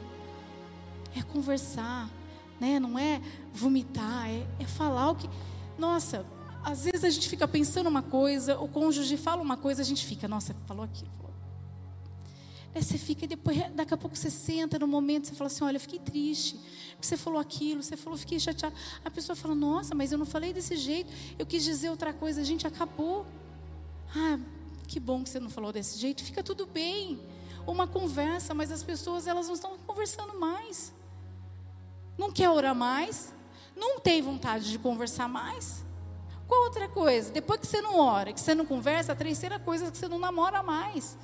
É 1.15 1.23
conversar, 1.23 2.11
né? 2.59 2.81
Não 2.81 2.99
é 2.99 3.23
vomitar, 3.55 4.29
é, 4.29 4.45
é 4.59 4.67
falar 4.67 5.13
o 5.13 5.15
que. 5.15 5.31
Nossa, 5.79 6.27
às 6.65 6.87
vezes 6.87 7.05
a 7.05 7.11
gente 7.11 7.29
fica 7.29 7.47
pensando 7.47 7.89
uma 7.89 8.03
coisa, 8.03 8.59
o 8.59 8.67
cônjuge 8.67 9.17
fala 9.17 9.41
uma 9.41 9.57
coisa, 9.57 9.81
a 9.81 9.85
gente 9.85 10.05
fica, 10.05 10.27
nossa, 10.27 10.57
falou 10.67 10.83
aquilo, 10.83 11.11
falou 11.13 11.27
Aí 12.77 12.83
você 12.83 12.99
fica 12.99 13.25
e 13.25 13.29
depois, 13.29 13.57
daqui 13.73 13.95
a 13.95 13.97
pouco 13.97 14.15
você 14.15 14.29
senta 14.29 14.79
no 14.79 14.87
momento, 14.87 15.29
você 15.29 15.35
fala 15.35 15.47
assim: 15.47 15.65
olha, 15.65 15.77
eu 15.77 15.81
fiquei 15.81 15.99
triste. 15.99 16.61
você 17.01 17.17
falou 17.17 17.41
aquilo, 17.41 17.83
você 17.83 17.97
falou, 17.97 18.19
fiquei 18.19 18.39
chateado. 18.39 18.77
A 19.03 19.11
pessoa 19.11 19.35
fala, 19.35 19.55
nossa, 19.55 19.95
mas 19.95 20.13
eu 20.13 20.19
não 20.19 20.27
falei 20.27 20.53
desse 20.53 20.77
jeito, 20.77 21.11
eu 21.39 21.47
quis 21.47 21.65
dizer 21.65 21.89
outra 21.89 22.13
coisa, 22.13 22.43
a 22.43 22.45
gente 22.45 22.67
acabou. 22.67 23.25
Ah, 24.15 24.39
que 24.87 25.01
bom 25.01 25.25
que 25.25 25.31
você 25.31 25.41
não 25.41 25.49
falou 25.49 25.73
desse 25.73 25.99
jeito, 25.99 26.23
fica 26.23 26.43
tudo 26.43 26.67
bem. 26.67 27.19
Uma 27.67 27.87
conversa, 27.87 28.53
mas 28.53 28.71
as 28.71 28.83
pessoas 28.83 29.27
elas 29.27 29.47
não 29.47 29.55
estão 29.55 29.79
conversando 29.87 30.39
mais. 30.39 30.93
Não 32.19 32.31
quer 32.31 32.51
orar 32.51 32.75
mais, 32.75 33.33
não 33.75 34.01
tem 34.01 34.21
vontade 34.21 34.71
de 34.71 34.79
conversar 34.79 35.31
mais. 35.31 35.83
Qual 36.47 36.65
outra 36.65 36.91
coisa? 36.91 37.33
Depois 37.33 37.59
que 37.59 37.67
você 37.67 37.81
não 37.81 37.99
ora, 37.99 38.35
que 38.35 38.41
você 38.41 38.55
não 38.55 38.67
conversa, 38.67 39.13
a 39.13 39.17
terceira 39.17 39.59
coisa 39.59 39.87
é 39.87 39.91
que 39.91 39.97
você 39.97 40.09
não 40.09 40.19
namora 40.19 40.63
mais. 40.63 41.17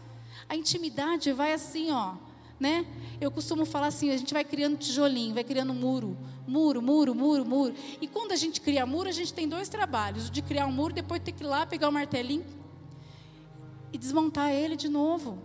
A 0.48 0.56
intimidade 0.56 1.32
vai 1.32 1.52
assim, 1.52 1.90
ó, 1.90 2.14
né? 2.58 2.86
Eu 3.20 3.30
costumo 3.30 3.64
falar 3.64 3.88
assim, 3.88 4.10
a 4.10 4.16
gente 4.16 4.32
vai 4.32 4.44
criando 4.44 4.76
tijolinho, 4.76 5.34
vai 5.34 5.44
criando 5.44 5.74
muro, 5.74 6.16
muro, 6.46 6.82
muro, 6.82 7.14
muro, 7.14 7.44
muro. 7.44 7.74
E 8.00 8.06
quando 8.06 8.32
a 8.32 8.36
gente 8.36 8.60
cria 8.60 8.86
muro, 8.86 9.08
a 9.08 9.12
gente 9.12 9.32
tem 9.32 9.48
dois 9.48 9.68
trabalhos: 9.68 10.28
o 10.28 10.30
de 10.30 10.42
criar 10.42 10.66
um 10.66 10.72
muro, 10.72 10.94
depois 10.94 11.20
ter 11.22 11.32
que 11.32 11.42
ir 11.42 11.46
lá 11.46 11.66
pegar 11.66 11.88
o 11.88 11.92
martelinho 11.92 12.44
e 13.92 13.98
desmontar 13.98 14.50
ele 14.50 14.76
de 14.76 14.88
novo. 14.88 15.38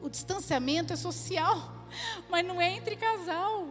O 0.00 0.08
distanciamento 0.08 0.92
é 0.92 0.96
social, 0.96 1.86
mas 2.28 2.46
não 2.46 2.60
é 2.60 2.76
entre 2.76 2.96
casal, 2.96 3.68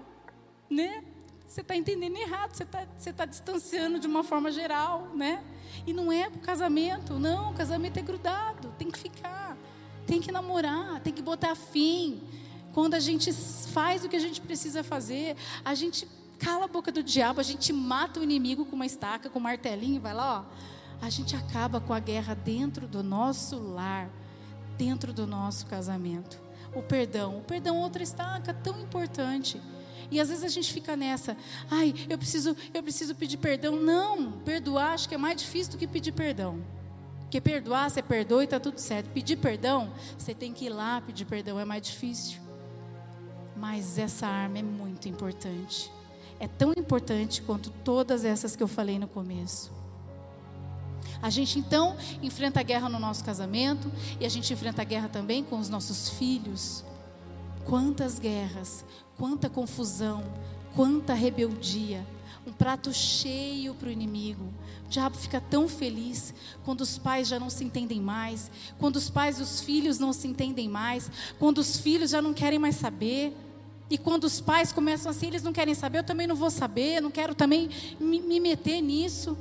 né? 0.69 1.03
Você 1.47 1.59
está 1.59 1.75
entendendo 1.75 2.15
errado, 2.15 2.53
você 2.53 2.63
está 2.63 2.87
você 2.97 3.11
tá 3.11 3.25
distanciando 3.25 3.99
de 3.99 4.07
uma 4.07 4.23
forma 4.23 4.51
geral, 4.51 5.09
né? 5.13 5.43
E 5.85 5.93
não 5.93 6.11
é 6.11 6.29
para 6.29 6.37
o 6.37 6.41
casamento, 6.41 7.19
não, 7.19 7.51
o 7.51 7.53
casamento 7.53 7.97
é 7.97 8.01
grudado, 8.01 8.73
tem 8.77 8.89
que 8.89 8.97
ficar, 8.97 9.40
tem 10.11 10.19
que 10.19 10.29
namorar, 10.29 10.99
tem 10.99 11.13
que 11.13 11.21
botar 11.21 11.55
fim. 11.55 12.21
Quando 12.73 12.95
a 12.95 12.99
gente 12.99 13.31
faz 13.31 14.03
o 14.03 14.09
que 14.09 14.17
a 14.17 14.19
gente 14.19 14.41
precisa 14.41 14.83
fazer, 14.83 15.37
a 15.63 15.73
gente 15.73 16.05
cala 16.37 16.65
a 16.65 16.67
boca 16.67 16.91
do 16.91 17.01
diabo, 17.01 17.39
a 17.39 17.43
gente 17.43 17.71
mata 17.71 18.19
o 18.19 18.23
inimigo 18.23 18.65
com 18.65 18.75
uma 18.75 18.85
estaca, 18.85 19.29
com 19.29 19.39
um 19.39 19.41
martelinho, 19.41 20.01
vai 20.01 20.13
lá, 20.13 20.41
ó. 20.41 21.05
A 21.05 21.09
gente 21.09 21.33
acaba 21.33 21.79
com 21.79 21.93
a 21.93 21.99
guerra 21.99 22.33
dentro 22.33 22.89
do 22.89 23.01
nosso 23.01 23.57
lar, 23.57 24.09
dentro 24.77 25.13
do 25.13 25.25
nosso 25.25 25.65
casamento. 25.67 26.41
O 26.75 26.83
perdão, 26.83 27.37
o 27.37 27.41
perdão 27.41 27.77
é 27.77 27.79
outra 27.79 28.03
estaca 28.03 28.53
tão 28.53 28.81
importante. 28.81 29.61
E 30.11 30.19
às 30.19 30.27
vezes 30.27 30.43
a 30.43 30.49
gente 30.49 30.73
fica 30.73 30.93
nessa, 30.93 31.37
ai, 31.69 31.95
eu 32.09 32.17
preciso, 32.17 32.53
eu 32.73 32.83
preciso 32.83 33.15
pedir 33.15 33.37
perdão. 33.37 33.77
Não, 33.77 34.33
perdoar 34.43 34.91
acho 34.91 35.07
que 35.07 35.15
é 35.15 35.17
mais 35.17 35.41
difícil 35.41 35.71
do 35.71 35.77
que 35.77 35.87
pedir 35.87 36.11
perdão. 36.11 36.61
Porque 37.31 37.39
perdoar, 37.39 37.89
você 37.89 38.01
perdoa 38.01 38.41
e 38.41 38.43
está 38.43 38.59
tudo 38.59 38.77
certo. 38.77 39.07
Pedir 39.11 39.37
perdão, 39.37 39.89
você 40.17 40.35
tem 40.35 40.51
que 40.51 40.65
ir 40.65 40.69
lá 40.69 40.99
pedir 40.99 41.23
perdão, 41.23 41.57
é 41.57 41.63
mais 41.63 41.81
difícil. 41.81 42.41
Mas 43.55 43.97
essa 43.97 44.27
arma 44.27 44.57
é 44.57 44.61
muito 44.61 45.07
importante. 45.07 45.89
É 46.41 46.47
tão 46.49 46.73
importante 46.75 47.41
quanto 47.41 47.69
todas 47.69 48.25
essas 48.25 48.53
que 48.53 48.61
eu 48.61 48.67
falei 48.67 48.99
no 48.99 49.07
começo. 49.07 49.71
A 51.21 51.29
gente 51.29 51.57
então 51.57 51.95
enfrenta 52.21 52.59
a 52.59 52.63
guerra 52.63 52.89
no 52.89 52.99
nosso 52.99 53.23
casamento 53.23 53.89
e 54.19 54.25
a 54.25 54.29
gente 54.29 54.51
enfrenta 54.51 54.81
a 54.81 54.85
guerra 54.85 55.07
também 55.07 55.41
com 55.41 55.57
os 55.57 55.69
nossos 55.69 56.09
filhos. 56.09 56.83
Quantas 57.63 58.19
guerras, 58.19 58.83
quanta 59.17 59.49
confusão, 59.49 60.21
quanta 60.75 61.13
rebeldia. 61.13 62.05
Um 62.45 62.51
prato 62.51 62.91
cheio 62.91 63.75
para 63.75 63.89
o 63.89 63.91
inimigo. 63.91 64.45
O 64.85 64.89
diabo 64.89 65.15
fica 65.15 65.39
tão 65.39 65.67
feliz 65.67 66.33
quando 66.65 66.81
os 66.81 66.97
pais 66.97 67.27
já 67.27 67.39
não 67.39 67.49
se 67.49 67.63
entendem 67.63 68.01
mais, 68.01 68.49
quando 68.79 68.95
os 68.95 69.09
pais 69.09 69.39
e 69.39 69.43
os 69.43 69.61
filhos 69.61 69.99
não 69.99 70.11
se 70.11 70.27
entendem 70.27 70.67
mais, 70.67 71.09
quando 71.37 71.59
os 71.59 71.77
filhos 71.77 72.11
já 72.11 72.21
não 72.21 72.33
querem 72.33 72.57
mais 72.57 72.75
saber. 72.75 73.35
E 73.89 73.97
quando 73.97 74.23
os 74.23 74.39
pais 74.39 74.71
começam 74.71 75.11
assim, 75.11 75.27
eles 75.27 75.43
não 75.43 75.53
querem 75.53 75.75
saber, 75.75 75.99
eu 75.99 76.03
também 76.03 76.25
não 76.25 76.35
vou 76.35 76.49
saber, 76.49 77.01
não 77.01 77.11
quero 77.11 77.35
também 77.35 77.69
me, 77.99 78.21
me 78.21 78.39
meter 78.39 78.81
nisso. 78.81 79.37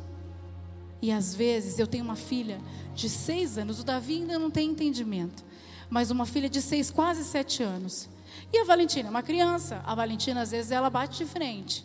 E 1.01 1.11
às 1.11 1.35
vezes 1.35 1.79
eu 1.79 1.87
tenho 1.87 2.05
uma 2.05 2.17
filha 2.17 2.61
de 2.95 3.09
seis 3.09 3.57
anos, 3.57 3.81
o 3.81 3.85
Davi 3.85 4.17
ainda 4.17 4.39
não 4.39 4.51
tem 4.51 4.69
entendimento, 4.69 5.43
mas 5.89 6.11
uma 6.11 6.27
filha 6.27 6.51
de 6.51 6.61
seis, 6.61 6.91
quase 6.91 7.25
sete 7.25 7.63
anos. 7.63 8.09
E 8.53 8.59
a 8.59 8.65
Valentina 8.65 9.09
uma 9.09 9.23
criança. 9.23 9.83
A 9.87 9.95
Valentina, 9.95 10.43
às 10.43 10.51
vezes, 10.51 10.71
ela 10.71 10.91
bate 10.91 11.19
de 11.19 11.25
frente. 11.25 11.85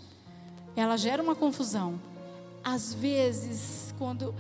Ela 0.76 0.98
gera 0.98 1.22
uma 1.22 1.36
confusão. 1.36 2.00
Às 2.64 2.94
vezes, 2.94 3.94
quando 3.98 4.34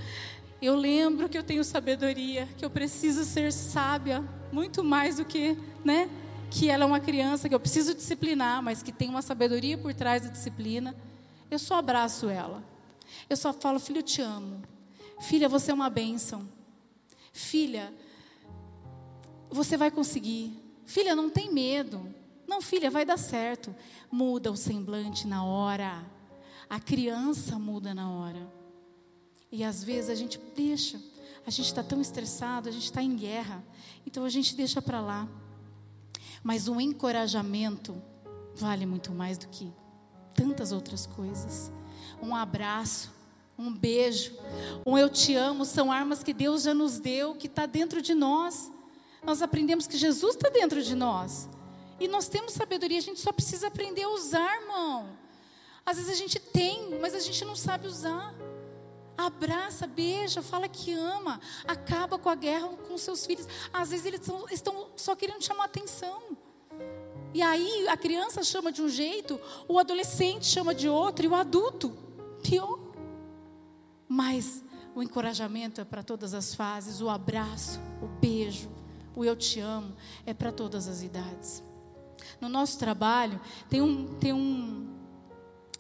eu 0.62 0.76
lembro 0.76 1.30
que 1.30 1.38
eu 1.38 1.44
tenho 1.44 1.64
sabedoria, 1.64 2.48
que 2.58 2.66
eu 2.66 2.70
preciso 2.70 3.24
ser 3.24 3.54
sábia, 3.54 4.24
muito 4.52 4.84
mais 4.84 5.18
do 5.18 5.26
que, 5.26 5.58
né? 5.84 6.10
Que 6.50 6.70
ela 6.70 6.84
é 6.84 6.88
uma 6.88 7.00
criança, 7.00 7.48
que 7.48 7.56
eu 7.56 7.60
preciso 7.60 7.94
disciplinar, 7.94 8.64
mas 8.64 8.82
que 8.82 8.92
tem 8.92 9.10
uma 9.10 9.22
sabedoria 9.22 9.78
por 9.78 9.94
trás 9.94 10.24
da 10.24 10.30
disciplina. 10.30 10.96
Eu 11.52 11.60
só 11.60 11.76
abraço 11.76 12.30
ela. 12.30 12.64
Eu 13.30 13.38
só 13.38 13.54
falo, 13.54 13.80
filho, 13.80 14.00
eu 14.00 14.04
te 14.04 14.22
amo. 14.22 14.62
Filha, 15.22 15.48
você 15.48 15.72
é 15.72 15.74
uma 15.74 15.90
bênção. 15.90 16.48
Filha, 17.32 17.94
você 19.50 19.78
vai 19.78 19.92
conseguir. 19.92 20.58
Filha, 20.86 21.16
não 21.16 21.30
tem 21.30 21.52
medo. 21.52 22.14
Não, 22.48 22.62
filha, 22.62 22.92
vai 22.92 23.06
dar 23.06 23.18
certo. 23.18 23.76
Muda 24.12 24.52
o 24.52 24.58
semblante 24.58 25.28
na 25.28 25.44
hora. 25.44 26.04
A 26.70 26.80
criança 26.80 27.58
muda 27.60 27.94
na 27.94 28.10
hora. 28.10 28.52
E 29.52 29.64
às 29.64 29.84
vezes 29.84 30.10
a 30.10 30.16
gente 30.16 30.40
deixa. 30.56 31.00
A 31.46 31.50
gente 31.50 31.68
está 31.68 31.84
tão 31.84 32.02
estressado, 32.02 32.70
a 32.70 32.72
gente 32.72 32.86
está 32.86 33.02
em 33.02 33.16
guerra. 33.16 33.64
Então 34.06 34.24
a 34.24 34.30
gente 34.30 34.56
deixa 34.56 34.82
para 34.82 35.00
lá. 35.00 35.28
Mas 36.44 36.68
o 36.68 36.80
encorajamento 36.80 38.02
vale 38.56 38.86
muito 38.86 39.12
mais 39.12 39.38
do 39.38 39.48
que 39.48 39.72
tantas 40.34 40.72
outras 40.72 41.06
coisas. 41.06 41.72
Um 42.22 42.36
abraço, 42.36 43.12
um 43.58 43.74
beijo, 43.74 44.34
um 44.86 44.98
eu 44.98 45.10
te 45.10 45.36
amo 45.36 45.66
são 45.66 45.92
armas 45.92 46.24
que 46.24 46.34
Deus 46.34 46.64
já 46.64 46.74
nos 46.74 47.00
deu, 47.00 47.36
que 47.36 47.48
está 47.48 47.66
dentro 47.66 48.02
de 48.02 48.14
nós 48.14 48.72
nós 49.26 49.42
aprendemos 49.42 49.88
que 49.88 49.98
Jesus 49.98 50.36
está 50.36 50.50
dentro 50.50 50.82
de 50.84 50.96
nós. 50.96 51.50
E 52.00 52.08
nós 52.08 52.28
temos 52.28 52.54
sabedoria, 52.54 53.00
a 53.00 53.02
gente 53.02 53.20
só 53.20 53.32
precisa 53.32 53.68
aprender 53.68 54.04
a 54.04 54.10
usar, 54.10 54.62
irmão. 54.62 55.10
Às 55.86 55.98
vezes 55.98 56.12
a 56.12 56.16
gente 56.16 56.40
tem, 56.40 57.00
mas 57.00 57.14
a 57.14 57.20
gente 57.20 57.46
não 57.46 57.56
sabe 57.56 57.88
usar. 57.88 58.34
Abraça, 59.18 59.86
beija, 59.88 60.42
fala 60.42 60.68
que 60.68 60.92
ama, 60.92 61.40
acaba 61.66 62.18
com 62.18 62.28
a 62.28 62.36
guerra 62.36 62.68
com 62.68 62.98
seus 62.98 63.26
filhos. 63.26 63.48
Às 63.72 63.92
vezes 63.92 64.06
eles 64.06 64.20
estão, 64.20 64.46
estão 64.50 64.90
só 64.96 65.16
querendo 65.16 65.44
chamar 65.44 65.66
atenção. 65.66 66.36
E 67.34 67.42
aí 67.42 67.88
a 67.88 67.96
criança 67.96 68.44
chama 68.44 68.72
de 68.72 68.82
um 68.82 68.90
jeito, 68.90 69.40
o 69.68 69.78
adolescente 69.78 70.46
chama 70.46 70.74
de 70.74 70.90
outro 70.90 71.26
e 71.26 71.28
o 71.28 71.36
adulto 71.36 71.96
pior. 72.42 72.80
Mas 74.08 74.64
o 74.96 75.04
encorajamento 75.04 75.82
é 75.82 75.86
para 75.86 76.02
todas 76.02 76.34
as 76.34 76.56
fases, 76.56 77.02
o 77.02 77.10
abraço, 77.10 77.80
o 78.02 78.08
beijo, 78.08 78.70
o 79.16 79.24
eu 79.24 79.36
te 79.36 79.60
amo 79.60 79.94
é 80.26 80.34
para 80.34 80.52
todas 80.52 80.88
as 80.88 81.04
idades. 81.04 81.64
No 82.40 82.50
nosso 82.50 82.80
trabalho, 82.80 83.40
tem, 83.70 83.82
um, 83.82 84.18
tem 84.18 84.34
um, 84.34 84.95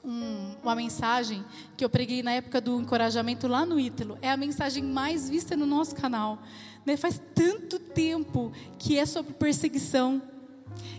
um, 0.05 0.55
uma 0.61 0.75
mensagem 0.75 1.43
que 1.75 1.83
eu 1.83 1.89
preguei 1.89 2.21
na 2.21 2.31
época 2.31 2.61
do 2.61 2.79
encorajamento 2.79 3.47
lá 3.47 3.65
no 3.65 3.79
Ítalo. 3.79 4.17
É 4.21 4.29
a 4.29 4.37
mensagem 4.37 4.83
mais 4.83 5.27
vista 5.27 5.57
no 5.57 5.65
nosso 5.65 5.95
canal. 5.95 6.39
Né? 6.85 6.95
Faz 6.95 7.19
tanto 7.33 7.79
tempo 7.79 8.53
que 8.77 8.97
é 8.97 9.05
sobre 9.05 9.33
perseguição. 9.33 10.21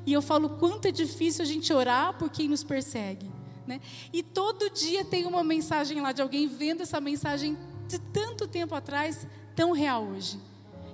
E 0.05 0.13
eu 0.13 0.21
falo 0.21 0.51
quanto 0.51 0.87
é 0.87 0.91
difícil 0.91 1.43
a 1.43 1.47
gente 1.47 1.73
orar 1.73 2.15
por 2.15 2.29
quem 2.31 2.49
nos 2.49 2.65
persegue. 2.65 3.31
Né? 3.67 3.81
E 4.13 4.23
todo 4.23 4.71
dia 4.71 5.05
tem 5.05 5.25
uma 5.25 5.45
mensagem 5.45 6.01
lá 6.01 6.13
de 6.13 6.21
alguém 6.21 6.49
vendo 6.49 6.83
essa 6.83 7.01
mensagem 7.01 7.57
de 7.87 7.99
tanto 7.99 8.49
tempo 8.49 8.75
atrás, 8.75 9.27
tão 9.55 9.71
real 9.71 10.05
hoje. 10.05 10.41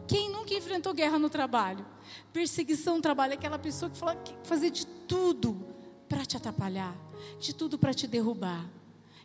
Quem 0.06 0.30
nunca 0.30 0.52
enfrentou 0.52 0.92
guerra 0.92 1.18
no 1.18 1.30
trabalho? 1.30 1.86
Perseguição 2.32 2.96
no 2.96 3.02
trabalho, 3.02 3.32
aquela 3.32 3.58
pessoa 3.58 3.90
que 3.90 3.96
fala 3.96 4.16
que 4.16 4.34
fazer 4.44 4.70
de 4.70 4.86
tudo 4.86 5.72
para 6.08 6.24
te 6.24 6.36
atrapalhar, 6.36 6.96
de 7.40 7.54
tudo 7.54 7.78
para 7.78 7.94
te 7.94 8.06
derrubar. 8.06 8.68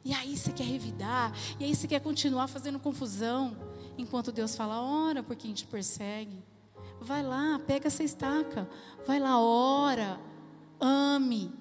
E 0.03 0.13
aí 0.13 0.37
você 0.37 0.51
quer 0.51 0.63
revidar, 0.63 1.33
e 1.59 1.65
aí 1.65 1.75
você 1.75 1.87
quer 1.87 1.99
continuar 1.99 2.47
fazendo 2.47 2.79
confusão, 2.79 3.57
enquanto 3.97 4.31
Deus 4.31 4.55
fala: 4.55 4.81
ora 4.81 5.21
por 5.21 5.35
quem 5.35 5.53
te 5.53 5.65
persegue. 5.65 6.43
Vai 6.99 7.23
lá, 7.23 7.59
pega 7.65 7.87
essa 7.87 8.03
estaca, 8.03 8.67
vai 9.05 9.19
lá, 9.19 9.39
ora, 9.39 10.19
ame, 10.79 11.53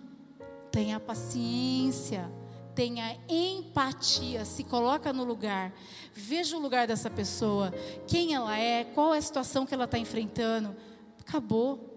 tenha 0.71 0.99
paciência 0.99 2.31
tenha 2.77 3.19
empatia, 3.27 4.45
se 4.45 4.63
coloca 4.63 5.11
no 5.11 5.25
lugar, 5.25 5.73
veja 6.13 6.59
o 6.59 6.61
lugar 6.61 6.87
dessa 6.87 7.09
pessoa, 7.09 7.73
quem 8.07 8.35
ela 8.35 8.57
é, 8.59 8.85
qual 8.85 9.15
é 9.15 9.19
a 9.19 9.23
situação 9.23 9.65
que 9.65 9.73
ela 9.73 9.87
está 9.87 9.99
enfrentando. 9.99 10.77
Acabou. 11.19 11.95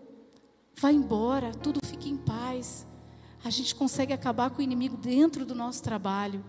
Vai 0.76 0.94
embora, 0.94 1.52
tudo 1.52 1.86
fica 1.86 2.08
em 2.08 2.16
paz. 2.16 2.88
A 3.44 3.50
gente 3.50 3.74
consegue 3.74 4.14
acabar 4.14 4.50
com 4.50 4.60
o 4.60 4.62
inimigo 4.62 4.98
dentro 4.98 5.46
do 5.46 5.56
nosso 5.56 5.82
trabalho, 5.82 6.44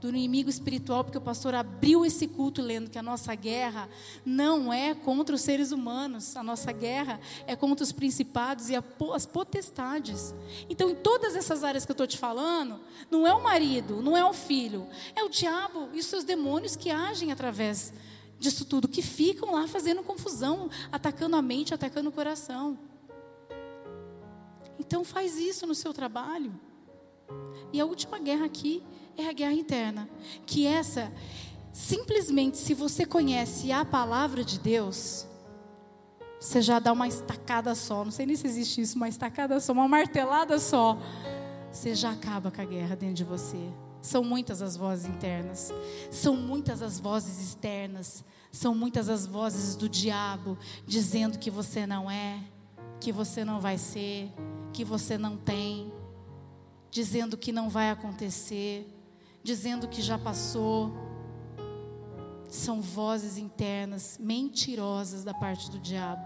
do 0.00 0.08
inimigo 0.10 0.50
espiritual, 0.50 1.02
porque 1.02 1.16
o 1.16 1.20
pastor 1.20 1.54
abriu 1.54 2.04
esse 2.04 2.28
culto 2.28 2.60
lendo 2.60 2.90
que 2.90 2.98
a 2.98 3.02
nossa 3.02 3.34
guerra 3.34 3.88
não 4.24 4.70
é 4.70 4.94
contra 4.94 5.34
os 5.34 5.40
seres 5.40 5.72
humanos, 5.72 6.36
a 6.36 6.42
nossa 6.42 6.70
guerra 6.72 7.18
é 7.46 7.56
contra 7.56 7.82
os 7.82 7.92
principados 7.92 8.68
e 8.68 8.74
as 8.76 9.24
potestades. 9.24 10.34
Então, 10.68 10.90
em 10.90 10.94
todas 10.94 11.34
essas 11.34 11.64
áreas 11.64 11.86
que 11.86 11.90
eu 11.90 11.94
estou 11.94 12.06
te 12.06 12.18
falando, 12.18 12.80
não 13.10 13.26
é 13.26 13.32
o 13.32 13.42
marido, 13.42 14.02
não 14.02 14.14
é 14.14 14.24
o 14.24 14.34
filho, 14.34 14.86
é 15.16 15.24
o 15.24 15.30
diabo 15.30 15.88
e 15.94 16.00
os 16.00 16.06
seus 16.06 16.24
demônios 16.24 16.76
que 16.76 16.90
agem 16.90 17.32
através 17.32 17.92
disso 18.38 18.66
tudo, 18.66 18.86
que 18.86 19.00
ficam 19.00 19.52
lá 19.52 19.66
fazendo 19.66 20.02
confusão, 20.02 20.68
atacando 20.92 21.36
a 21.36 21.40
mente, 21.40 21.72
atacando 21.72 22.10
o 22.10 22.12
coração. 22.12 22.78
Então, 24.86 25.04
faz 25.04 25.36
isso 25.38 25.66
no 25.66 25.74
seu 25.74 25.92
trabalho. 25.92 26.52
E 27.72 27.80
a 27.80 27.84
última 27.84 28.18
guerra 28.18 28.46
aqui 28.46 28.82
é 29.16 29.28
a 29.28 29.32
guerra 29.32 29.52
interna. 29.52 30.08
Que 30.46 30.66
essa, 30.66 31.12
simplesmente, 31.72 32.58
se 32.58 32.74
você 32.74 33.04
conhece 33.04 33.72
a 33.72 33.84
palavra 33.84 34.44
de 34.44 34.58
Deus, 34.58 35.26
você 36.38 36.60
já 36.60 36.78
dá 36.78 36.92
uma 36.92 37.08
estacada 37.08 37.74
só. 37.74 38.04
Não 38.04 38.12
sei 38.12 38.26
nem 38.26 38.36
se 38.36 38.46
existe 38.46 38.80
isso, 38.80 38.96
uma 38.96 39.08
estacada 39.08 39.58
só, 39.60 39.72
uma 39.72 39.88
martelada 39.88 40.58
só. 40.58 40.98
Você 41.72 41.94
já 41.94 42.12
acaba 42.12 42.50
com 42.50 42.60
a 42.60 42.64
guerra 42.64 42.94
dentro 42.94 43.14
de 43.14 43.24
você. 43.24 43.72
São 44.02 44.22
muitas 44.22 44.60
as 44.60 44.76
vozes 44.76 45.06
internas, 45.06 45.72
são 46.10 46.36
muitas 46.36 46.82
as 46.82 47.00
vozes 47.00 47.40
externas, 47.40 48.22
são 48.52 48.74
muitas 48.74 49.08
as 49.08 49.26
vozes 49.26 49.74
do 49.74 49.88
diabo 49.88 50.58
dizendo 50.86 51.38
que 51.38 51.50
você 51.50 51.86
não 51.86 52.10
é, 52.10 52.38
que 53.00 53.10
você 53.10 53.46
não 53.46 53.60
vai 53.60 53.78
ser, 53.78 54.30
que 54.74 54.84
você 54.84 55.16
não 55.16 55.38
tem, 55.38 55.90
dizendo 56.90 57.38
que 57.38 57.50
não 57.50 57.70
vai 57.70 57.88
acontecer 57.88 58.90
dizendo 59.44 59.86
que 59.86 60.00
já 60.00 60.18
passou. 60.18 60.90
São 62.48 62.80
vozes 62.80 63.36
internas, 63.36 64.16
mentirosas 64.18 65.24
da 65.24 65.34
parte 65.34 65.68
do 65.70 65.78
diabo. 65.78 66.22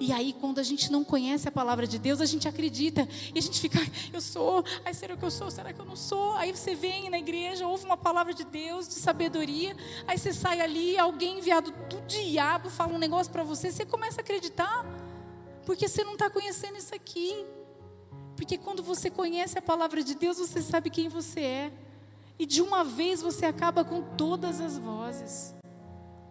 E 0.00 0.12
aí, 0.12 0.32
quando 0.32 0.58
a 0.58 0.62
gente 0.62 0.90
não 0.90 1.04
conhece 1.04 1.48
a 1.48 1.52
palavra 1.52 1.86
de 1.86 1.98
Deus, 2.00 2.20
a 2.20 2.26
gente 2.26 2.48
acredita. 2.48 3.08
E 3.32 3.38
a 3.38 3.42
gente 3.42 3.60
fica, 3.60 3.78
eu 4.12 4.20
sou, 4.20 4.64
ai, 4.84 4.92
será 4.92 5.16
que 5.16 5.24
eu 5.24 5.30
sou? 5.30 5.50
Será 5.50 5.72
que 5.72 5.80
eu 5.80 5.84
não 5.84 5.94
sou? 5.94 6.32
Aí 6.32 6.50
você 6.52 6.74
vem 6.74 7.08
na 7.08 7.18
igreja, 7.18 7.66
ouve 7.66 7.84
uma 7.84 7.96
palavra 7.96 8.34
de 8.34 8.44
Deus, 8.44 8.88
de 8.88 8.94
sabedoria. 8.94 9.76
Aí 10.06 10.18
você 10.18 10.32
sai 10.32 10.60
ali, 10.60 10.98
alguém 10.98 11.38
enviado 11.38 11.70
do 11.70 12.00
diabo 12.06 12.68
fala 12.70 12.92
um 12.92 12.98
negócio 12.98 13.32
para 13.32 13.44
você, 13.44 13.70
você 13.70 13.86
começa 13.86 14.20
a 14.20 14.22
acreditar. 14.22 14.84
Porque 15.64 15.86
você 15.86 16.02
não 16.02 16.14
está 16.14 16.28
conhecendo 16.28 16.76
isso 16.76 16.94
aqui. 16.94 17.46
Porque 18.38 18.56
quando 18.56 18.84
você 18.84 19.10
conhece 19.10 19.58
a 19.58 19.62
palavra 19.62 20.00
de 20.00 20.14
Deus, 20.14 20.38
você 20.38 20.62
sabe 20.62 20.90
quem 20.90 21.08
você 21.08 21.40
é. 21.40 21.72
E 22.38 22.46
de 22.46 22.62
uma 22.62 22.84
vez 22.84 23.20
você 23.20 23.44
acaba 23.44 23.84
com 23.84 24.00
todas 24.16 24.60
as 24.60 24.78
vozes. 24.78 25.56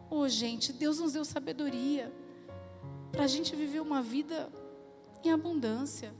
Oh, 0.10 0.26
gente, 0.30 0.72
Deus 0.72 1.00
nos 1.00 1.12
deu 1.12 1.26
sabedoria 1.26 2.10
para 3.12 3.26
a 3.26 3.28
gente 3.28 3.54
viver 3.54 3.82
uma 3.82 4.02
vida 4.02 4.50
em 5.22 5.32
abundância. 5.32 6.14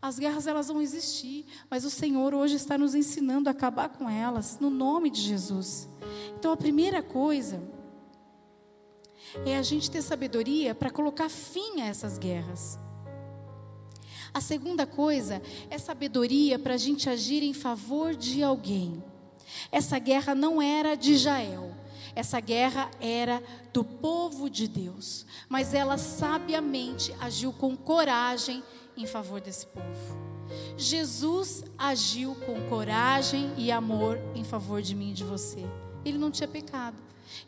As 0.00 0.20
guerras 0.20 0.46
elas 0.46 0.68
vão 0.68 0.80
existir, 0.80 1.44
mas 1.68 1.84
o 1.84 1.90
Senhor 1.90 2.32
hoje 2.32 2.54
está 2.54 2.78
nos 2.78 2.94
ensinando 2.94 3.48
a 3.48 3.52
acabar 3.52 3.88
com 3.88 4.08
elas, 4.08 4.60
no 4.60 4.70
nome 4.70 5.10
de 5.10 5.20
Jesus. 5.20 5.88
Então 6.38 6.52
a 6.52 6.56
primeira 6.56 7.02
coisa 7.02 7.60
é 9.44 9.58
a 9.58 9.62
gente 9.62 9.90
ter 9.90 10.00
sabedoria 10.00 10.76
para 10.76 10.92
colocar 10.92 11.28
fim 11.28 11.80
a 11.80 11.86
essas 11.86 12.18
guerras. 12.18 12.78
A 14.32 14.40
segunda 14.40 14.86
coisa 14.86 15.42
é 15.68 15.78
sabedoria 15.78 16.58
para 16.58 16.74
a 16.74 16.78
gente 16.78 17.10
agir 17.10 17.42
em 17.42 17.52
favor 17.52 18.14
de 18.14 18.42
alguém. 18.42 19.02
Essa 19.72 19.98
guerra 19.98 20.34
não 20.34 20.62
era 20.62 20.94
de 20.94 21.12
Israel, 21.12 21.74
essa 22.14 22.38
guerra 22.38 22.90
era 23.00 23.42
do 23.72 23.82
povo 23.84 24.48
de 24.48 24.68
Deus, 24.68 25.26
mas 25.48 25.74
ela 25.74 25.98
sabiamente 25.98 27.14
agiu 27.20 27.52
com 27.52 27.76
coragem 27.76 28.62
em 28.96 29.06
favor 29.06 29.40
desse 29.40 29.66
povo. 29.66 30.30
Jesus 30.76 31.64
agiu 31.78 32.34
com 32.34 32.68
coragem 32.68 33.52
e 33.56 33.70
amor 33.70 34.18
em 34.34 34.44
favor 34.44 34.82
de 34.82 34.94
mim 34.94 35.10
e 35.10 35.14
de 35.14 35.24
você. 35.24 35.64
Ele 36.04 36.18
não 36.18 36.30
tinha 36.30 36.48
pecado. 36.48 36.96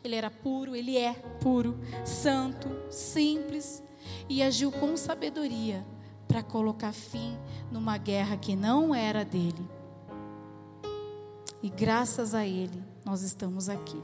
Ele 0.01 0.15
era 0.15 0.31
puro, 0.31 0.75
ele 0.75 0.97
é 0.97 1.13
puro, 1.41 1.77
santo, 2.05 2.69
simples 2.89 3.83
e 4.29 4.41
agiu 4.41 4.71
com 4.71 4.95
sabedoria 4.95 5.85
para 6.27 6.41
colocar 6.41 6.91
fim 6.91 7.37
numa 7.71 7.97
guerra 7.97 8.37
que 8.37 8.55
não 8.55 8.93
era 8.93 9.23
dele. 9.23 9.69
E 11.61 11.69
graças 11.69 12.33
a 12.33 12.45
ele, 12.45 12.83
nós 13.05 13.21
estamos 13.21 13.69
aqui. 13.69 14.01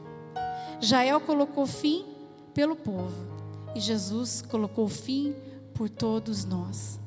Jael 0.80 1.20
colocou 1.22 1.66
fim 1.66 2.06
pelo 2.54 2.76
povo, 2.76 3.28
e 3.76 3.80
Jesus 3.80 4.42
colocou 4.42 4.88
fim 4.88 5.36
por 5.74 5.90
todos 5.90 6.46
nós. 6.46 7.00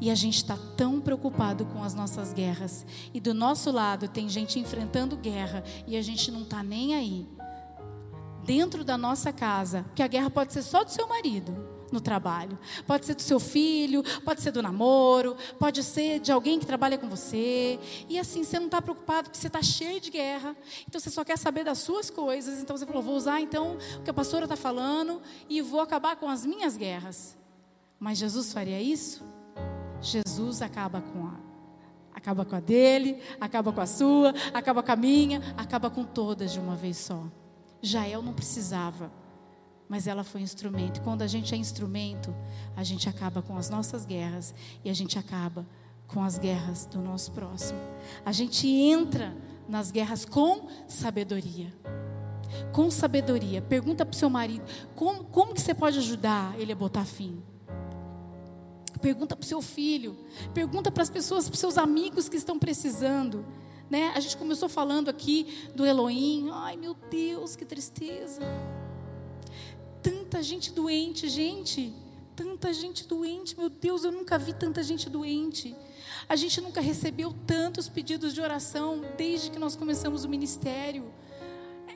E 0.00 0.10
a 0.10 0.14
gente 0.14 0.36
está 0.36 0.56
tão 0.76 1.00
preocupado 1.00 1.64
com 1.66 1.82
as 1.82 1.94
nossas 1.94 2.32
guerras. 2.32 2.86
E 3.12 3.18
do 3.18 3.34
nosso 3.34 3.70
lado 3.72 4.06
tem 4.06 4.28
gente 4.28 4.58
enfrentando 4.58 5.16
guerra 5.16 5.64
e 5.86 5.96
a 5.96 6.02
gente 6.02 6.30
não 6.30 6.42
está 6.42 6.62
nem 6.62 6.94
aí. 6.94 7.26
Dentro 8.44 8.84
da 8.84 8.96
nossa 8.96 9.32
casa, 9.32 9.84
que 9.94 10.02
a 10.02 10.06
guerra 10.06 10.30
pode 10.30 10.52
ser 10.52 10.62
só 10.62 10.84
do 10.84 10.90
seu 10.90 11.08
marido 11.08 11.77
no 11.92 12.00
trabalho. 12.00 12.58
Pode 12.86 13.06
ser 13.06 13.14
do 13.14 13.22
seu 13.22 13.40
filho, 13.40 14.02
pode 14.24 14.40
ser 14.40 14.50
do 14.50 14.62
namoro, 14.62 15.36
pode 15.58 15.82
ser 15.82 16.20
de 16.20 16.32
alguém 16.32 16.58
que 16.58 16.66
trabalha 16.66 16.98
com 16.98 17.08
você. 17.08 17.78
E 18.08 18.18
assim, 18.18 18.44
você 18.44 18.58
não 18.58 18.66
está 18.66 18.80
preocupado 18.80 19.24
porque 19.24 19.38
você 19.38 19.46
está 19.46 19.62
cheio 19.62 20.00
de 20.00 20.10
guerra. 20.10 20.56
Então 20.86 21.00
você 21.00 21.10
só 21.10 21.24
quer 21.24 21.38
saber 21.38 21.64
das 21.64 21.78
suas 21.78 22.10
coisas. 22.10 22.60
Então 22.60 22.76
você 22.76 22.86
falou, 22.86 23.02
vou 23.02 23.16
usar 23.16 23.40
então 23.40 23.76
o 23.98 24.02
que 24.02 24.10
a 24.10 24.14
pastora 24.14 24.44
está 24.44 24.56
falando 24.56 25.20
e 25.48 25.60
vou 25.60 25.80
acabar 25.80 26.16
com 26.16 26.28
as 26.28 26.44
minhas 26.44 26.76
guerras. 26.76 27.36
Mas 27.98 28.18
Jesus 28.18 28.52
faria 28.52 28.80
isso? 28.80 29.22
Jesus 30.00 30.62
acaba 30.62 31.00
com 31.00 31.26
a 31.26 31.48
acaba 32.14 32.44
com 32.44 32.56
a 32.56 32.60
dele, 32.60 33.22
acaba 33.40 33.72
com 33.72 33.80
a 33.80 33.86
sua, 33.86 34.34
acaba 34.52 34.82
com 34.82 34.90
a 34.90 34.96
minha, 34.96 35.40
acaba 35.56 35.88
com 35.88 36.02
todas 36.02 36.52
de 36.52 36.58
uma 36.58 36.74
vez 36.74 36.96
só. 36.96 37.22
Jael 37.80 38.22
não 38.22 38.32
precisava 38.32 39.10
mas 39.88 40.06
ela 40.06 40.22
foi 40.22 40.42
instrumento. 40.42 40.98
E 40.98 41.00
quando 41.00 41.22
a 41.22 41.26
gente 41.26 41.54
é 41.54 41.56
instrumento, 41.56 42.34
a 42.76 42.84
gente 42.84 43.08
acaba 43.08 43.40
com 43.40 43.56
as 43.56 43.70
nossas 43.70 44.04
guerras 44.04 44.54
e 44.84 44.90
a 44.90 44.94
gente 44.94 45.18
acaba 45.18 45.66
com 46.06 46.22
as 46.22 46.38
guerras 46.38 46.86
do 46.86 47.00
nosso 47.00 47.32
próximo. 47.32 47.78
A 48.24 48.32
gente 48.32 48.68
entra 48.68 49.34
nas 49.68 49.90
guerras 49.90 50.24
com 50.24 50.68
sabedoria. 50.86 51.72
Com 52.72 52.90
sabedoria. 52.90 53.62
Pergunta 53.62 54.04
para 54.04 54.14
o 54.14 54.18
seu 54.18 54.30
marido: 54.30 54.64
como, 54.94 55.24
como 55.24 55.54
que 55.54 55.60
você 55.60 55.74
pode 55.74 55.98
ajudar 55.98 56.58
ele 56.58 56.72
a 56.72 56.76
botar 56.76 57.04
fim? 57.04 57.42
Pergunta 59.00 59.36
para 59.36 59.44
o 59.44 59.46
seu 59.46 59.62
filho. 59.62 60.16
Pergunta 60.52 60.90
para 60.90 61.02
as 61.02 61.10
pessoas, 61.10 61.44
para 61.44 61.54
os 61.54 61.60
seus 61.60 61.78
amigos 61.78 62.28
que 62.28 62.36
estão 62.36 62.58
precisando. 62.58 63.44
Né? 63.88 64.12
A 64.14 64.20
gente 64.20 64.36
começou 64.36 64.68
falando 64.68 65.08
aqui 65.08 65.70
do 65.74 65.86
Elohim. 65.86 66.50
Ai, 66.52 66.76
meu 66.76 66.94
Deus, 67.10 67.54
que 67.54 67.64
tristeza 67.64 68.42
tanta 70.02 70.42
gente 70.42 70.72
doente, 70.72 71.28
gente. 71.28 71.92
Tanta 72.36 72.72
gente 72.72 73.04
doente, 73.04 73.58
meu 73.58 73.68
Deus, 73.68 74.04
eu 74.04 74.12
nunca 74.12 74.38
vi 74.38 74.52
tanta 74.52 74.80
gente 74.82 75.10
doente. 75.10 75.74
A 76.28 76.36
gente 76.36 76.60
nunca 76.60 76.80
recebeu 76.80 77.34
tantos 77.46 77.88
pedidos 77.88 78.32
de 78.32 78.40
oração 78.40 79.02
desde 79.16 79.50
que 79.50 79.58
nós 79.58 79.74
começamos 79.74 80.24
o 80.24 80.28
ministério. 80.28 81.12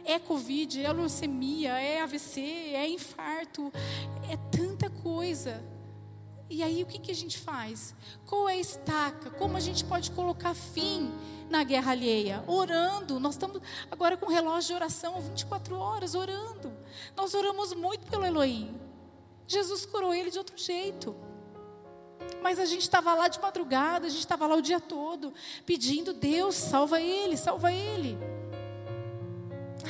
É 0.04 0.18
Covid, 0.18 0.84
é 0.84 0.92
leucemia, 0.92 1.78
é 1.78 2.00
AVC, 2.00 2.40
é 2.40 2.88
infarto, 2.88 3.72
é 4.28 4.36
tanta 4.50 4.90
coisa. 4.90 5.62
E 6.50 6.62
aí 6.62 6.82
o 6.82 6.86
que, 6.86 6.98
que 6.98 7.10
a 7.12 7.14
gente 7.14 7.38
faz? 7.38 7.94
Qual 8.26 8.48
é 8.48 8.54
a 8.54 8.58
estaca? 8.58 9.30
Como 9.30 9.56
a 9.56 9.60
gente 9.60 9.84
pode 9.84 10.10
colocar 10.10 10.54
fim 10.54 11.10
na 11.52 11.62
guerra 11.62 11.92
alheia? 11.92 12.42
Orando. 12.46 13.20
Nós 13.20 13.34
estamos 13.34 13.60
agora 13.90 14.16
com 14.16 14.26
relógio 14.26 14.68
de 14.68 14.74
oração 14.74 15.20
24 15.20 15.76
horas 15.76 16.14
orando. 16.14 16.72
Nós 17.14 17.34
oramos 17.34 17.74
muito 17.74 18.10
pelo 18.10 18.24
Elohim. 18.24 18.74
Jesus 19.46 19.84
curou 19.86 20.14
ele 20.14 20.30
de 20.30 20.38
outro 20.38 20.56
jeito. 20.56 21.14
Mas 22.42 22.58
a 22.58 22.64
gente 22.64 22.82
estava 22.82 23.14
lá 23.14 23.28
de 23.28 23.38
madrugada, 23.40 24.06
a 24.06 24.10
gente 24.10 24.20
estava 24.20 24.46
lá 24.46 24.56
o 24.56 24.62
dia 24.62 24.80
todo, 24.80 25.32
pedindo: 25.66 26.12
Deus, 26.12 26.54
salva 26.54 27.00
ele, 27.00 27.36
salva 27.36 27.72
ele. 27.72 28.18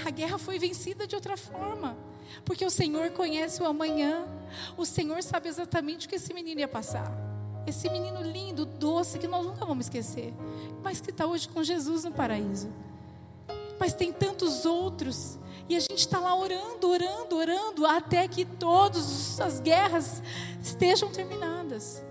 A 0.05 0.11
guerra 0.11 0.38
foi 0.38 0.59
vencida 0.59 1.07
de 1.07 1.14
outra 1.14 1.37
forma, 1.37 1.96
porque 2.44 2.64
o 2.64 2.70
Senhor 2.70 3.11
conhece 3.11 3.62
o 3.62 3.66
amanhã, 3.66 4.27
o 4.77 4.85
Senhor 4.85 5.22
sabe 5.22 5.48
exatamente 5.48 6.07
o 6.07 6.09
que 6.09 6.16
esse 6.16 6.35
menino 6.35 6.61
ia 6.61 6.68
passar. 6.68 7.31
Esse 7.66 7.88
menino 7.88 8.20
lindo, 8.22 8.64
doce, 8.64 9.18
que 9.18 9.29
nós 9.29 9.44
nunca 9.44 9.64
vamos 9.64 9.87
esquecer, 9.87 10.35
mas 10.83 11.01
que 11.01 11.11
está 11.11 11.27
hoje 11.27 11.48
com 11.48 11.62
Jesus 11.62 12.05
no 12.05 12.12
paraíso. 12.12 12.68
Mas 13.79 13.94
tem 13.94 14.12
tantos 14.12 14.64
outros 14.64 15.38
e 15.68 15.77
a 15.77 15.81
gente 15.81 15.98
está 15.98 16.18
lá 16.18 16.35
orando, 16.35 16.88
orando, 16.88 17.37
orando, 17.37 17.87
até 17.87 18.27
que 18.29 18.44
todas 18.44 19.40
as 19.40 19.61
guerras 19.61 20.22
estejam 20.61 21.11
terminadas. 21.11 22.03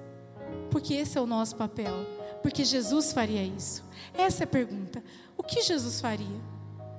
Porque 0.70 0.94
esse 0.94 1.18
é 1.18 1.22
o 1.22 1.28
nosso 1.28 1.56
papel. 1.56 1.94
Porque 2.42 2.64
Jesus 2.64 3.14
faria 3.14 3.44
isso. 3.44 3.84
Essa 4.14 4.44
é 4.44 4.46
a 4.46 4.48
pergunta. 4.48 5.04
o 5.38 5.44
que 5.44 5.62
Jesus 5.62 6.02
faria? 6.02 6.42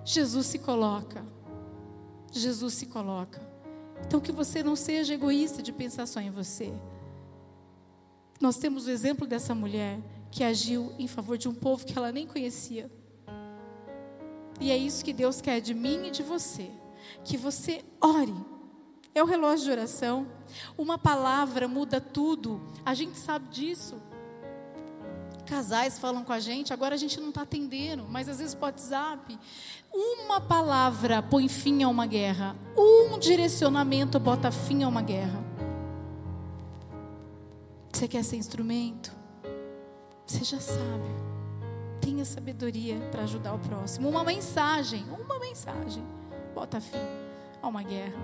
Jesus 0.04 0.46
se 0.46 0.58
coloca. 0.58 1.24
Jesus 2.30 2.74
se 2.74 2.86
coloca. 2.86 3.40
Então 4.06 4.20
que 4.20 4.32
você 4.32 4.62
não 4.62 4.76
seja 4.76 5.14
egoísta 5.14 5.62
de 5.62 5.72
pensar 5.72 6.06
só 6.06 6.20
em 6.20 6.30
você. 6.30 6.72
Nós 8.42 8.56
temos 8.56 8.88
o 8.88 8.90
exemplo 8.90 9.24
dessa 9.24 9.54
mulher 9.54 10.00
que 10.28 10.42
agiu 10.42 10.92
em 10.98 11.06
favor 11.06 11.38
de 11.38 11.48
um 11.48 11.54
povo 11.54 11.86
que 11.86 11.96
ela 11.96 12.10
nem 12.10 12.26
conhecia. 12.26 12.90
E 14.60 14.68
é 14.68 14.76
isso 14.76 15.04
que 15.04 15.12
Deus 15.12 15.40
quer 15.40 15.60
de 15.60 15.72
mim 15.72 16.08
e 16.08 16.10
de 16.10 16.24
você. 16.24 16.68
Que 17.22 17.36
você 17.36 17.84
ore. 18.00 18.34
É 19.14 19.22
o 19.22 19.26
relógio 19.26 19.66
de 19.66 19.70
oração. 19.70 20.26
Uma 20.76 20.98
palavra 20.98 21.68
muda 21.68 22.00
tudo. 22.00 22.60
A 22.84 22.94
gente 22.94 23.16
sabe 23.16 23.46
disso. 23.46 24.02
Casais 25.46 26.00
falam 26.00 26.24
com 26.24 26.32
a 26.32 26.40
gente, 26.40 26.72
agora 26.72 26.96
a 26.96 26.98
gente 26.98 27.20
não 27.20 27.28
está 27.28 27.42
atendendo, 27.42 28.06
mas 28.10 28.28
às 28.28 28.40
vezes 28.40 28.58
WhatsApp. 28.60 29.38
Uma 29.92 30.40
palavra 30.40 31.22
põe 31.22 31.46
fim 31.46 31.84
a 31.84 31.88
uma 31.88 32.06
guerra. 32.06 32.56
Um 32.76 33.20
direcionamento 33.20 34.18
bota 34.18 34.50
fim 34.50 34.82
a 34.82 34.88
uma 34.88 35.02
guerra. 35.02 35.51
Você 37.92 38.08
quer 38.08 38.24
ser 38.24 38.36
instrumento? 38.36 39.12
Você 40.26 40.42
já 40.44 40.58
sabe. 40.58 41.08
Tenha 42.00 42.24
sabedoria 42.24 42.96
para 43.12 43.22
ajudar 43.22 43.54
o 43.54 43.58
próximo. 43.58 44.08
Uma 44.08 44.24
mensagem, 44.24 45.04
uma 45.04 45.38
mensagem, 45.38 46.02
bota 46.54 46.80
fim 46.80 46.96
a 47.60 47.68
uma 47.68 47.82
guerra. 47.82 48.18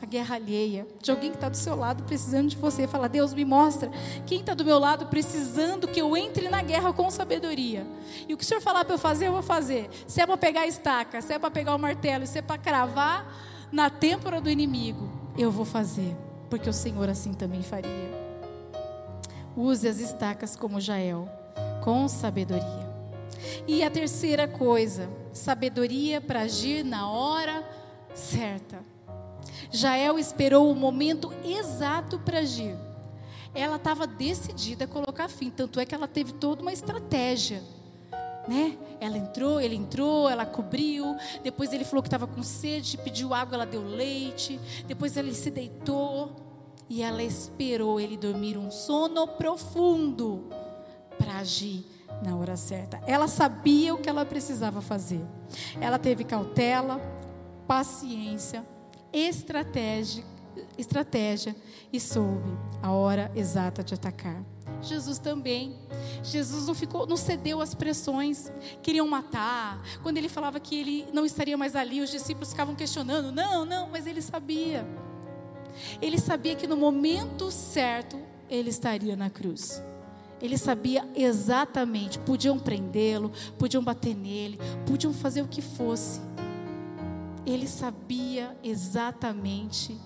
A 0.00 0.06
guerra 0.06 0.36
alheia, 0.36 0.86
de 1.02 1.10
alguém 1.10 1.30
que 1.30 1.36
está 1.36 1.50
do 1.50 1.58
seu 1.58 1.74
lado 1.74 2.04
precisando 2.04 2.48
de 2.48 2.56
você. 2.56 2.86
Fala, 2.86 3.06
Deus, 3.06 3.34
me 3.34 3.44
mostra 3.44 3.90
quem 4.24 4.40
está 4.40 4.54
do 4.54 4.64
meu 4.64 4.78
lado 4.78 5.06
precisando 5.06 5.86
que 5.86 6.00
eu 6.00 6.16
entre 6.16 6.48
na 6.48 6.62
guerra 6.62 6.92
com 6.92 7.10
sabedoria. 7.10 7.86
E 8.26 8.32
o 8.32 8.36
que 8.36 8.44
o 8.44 8.46
Senhor 8.46 8.62
falar 8.62 8.84
para 8.84 8.94
eu 8.94 8.98
fazer, 8.98 9.26
eu 9.26 9.32
vou 9.32 9.42
fazer. 9.42 9.90
Se 10.06 10.22
é 10.22 10.26
para 10.26 10.38
pegar 10.38 10.62
a 10.62 10.66
estaca, 10.66 11.20
se 11.20 11.34
é 11.34 11.38
para 11.38 11.50
pegar 11.50 11.74
o 11.74 11.78
martelo, 11.78 12.26
se 12.26 12.38
é 12.38 12.42
para 12.42 12.56
cravar 12.56 13.26
na 13.70 13.90
têmpora 13.90 14.40
do 14.40 14.48
inimigo, 14.48 15.10
eu 15.36 15.50
vou 15.50 15.66
fazer. 15.66 16.16
Porque 16.48 16.70
o 16.70 16.72
Senhor 16.72 17.08
assim 17.10 17.34
também 17.34 17.62
faria. 17.62 18.19
Use 19.60 19.86
as 19.86 20.00
estacas 20.00 20.56
como 20.56 20.80
Jael, 20.80 21.28
com 21.84 22.08
sabedoria. 22.08 22.88
E 23.68 23.84
a 23.84 23.90
terceira 23.90 24.48
coisa, 24.48 25.10
sabedoria 25.34 26.18
para 26.18 26.40
agir 26.40 26.82
na 26.82 27.10
hora 27.10 27.62
certa. 28.14 28.78
Jael 29.70 30.18
esperou 30.18 30.70
o 30.70 30.74
momento 30.74 31.30
exato 31.44 32.18
para 32.20 32.38
agir. 32.38 32.74
Ela 33.54 33.76
estava 33.76 34.06
decidida 34.06 34.86
a 34.86 34.88
colocar 34.88 35.28
fim, 35.28 35.50
tanto 35.50 35.78
é 35.78 35.84
que 35.84 35.94
ela 35.94 36.08
teve 36.08 36.32
toda 36.32 36.62
uma 36.62 36.72
estratégia. 36.72 37.62
Né? 38.48 38.78
Ela 38.98 39.18
entrou, 39.18 39.60
ele 39.60 39.76
entrou, 39.76 40.26
ela 40.26 40.46
cobriu. 40.46 41.14
Depois 41.44 41.70
ele 41.74 41.84
falou 41.84 42.02
que 42.02 42.08
estava 42.08 42.26
com 42.26 42.42
sede, 42.42 42.96
pediu 42.96 43.34
água, 43.34 43.56
ela 43.56 43.66
deu 43.66 43.82
leite. 43.82 44.58
Depois 44.86 45.18
ele 45.18 45.34
se 45.34 45.50
deitou 45.50 46.49
e 46.90 47.02
ela 47.02 47.22
esperou 47.22 48.00
ele 48.00 48.16
dormir 48.16 48.58
um 48.58 48.68
sono 48.68 49.28
profundo 49.28 50.48
para 51.16 51.38
agir 51.38 51.86
na 52.20 52.36
hora 52.36 52.56
certa. 52.56 53.00
Ela 53.06 53.28
sabia 53.28 53.94
o 53.94 53.98
que 53.98 54.08
ela 54.08 54.26
precisava 54.26 54.80
fazer. 54.80 55.24
Ela 55.80 56.00
teve 56.00 56.24
cautela, 56.24 57.00
paciência, 57.64 58.66
estratégia, 59.12 60.24
estratégia 60.76 61.54
e 61.92 62.00
soube 62.00 62.58
a 62.82 62.90
hora 62.90 63.30
exata 63.36 63.84
de 63.84 63.94
atacar. 63.94 64.44
Jesus 64.82 65.18
também. 65.18 65.78
Jesus 66.24 66.66
não 66.66 66.74
ficou, 66.74 67.06
não 67.06 67.16
cedeu 67.16 67.60
às 67.60 67.72
pressões. 67.72 68.50
Queriam 68.82 69.06
matar. 69.06 69.80
Quando 70.02 70.16
ele 70.16 70.28
falava 70.28 70.58
que 70.58 70.74
ele 70.74 71.06
não 71.12 71.24
estaria 71.24 71.56
mais 71.56 71.76
ali, 71.76 72.00
os 72.00 72.10
discípulos 72.10 72.50
ficavam 72.50 72.74
questionando: 72.74 73.30
"Não, 73.30 73.64
não", 73.64 73.88
mas 73.90 74.06
ele 74.06 74.20
sabia. 74.20 74.84
Ele 76.00 76.18
sabia 76.18 76.54
que 76.54 76.66
no 76.66 76.76
momento 76.76 77.50
certo 77.50 78.18
ele 78.48 78.70
estaria 78.70 79.16
na 79.16 79.30
cruz. 79.30 79.82
Ele 80.40 80.56
sabia 80.56 81.06
exatamente, 81.14 82.18
podiam 82.18 82.58
prendê-lo, 82.58 83.30
podiam 83.58 83.84
bater 83.84 84.14
nele, 84.14 84.58
podiam 84.86 85.12
fazer 85.12 85.42
o 85.42 85.48
que 85.48 85.60
fosse. 85.60 86.20
Ele 87.44 87.68
sabia 87.68 88.56
exatamente 88.62 89.98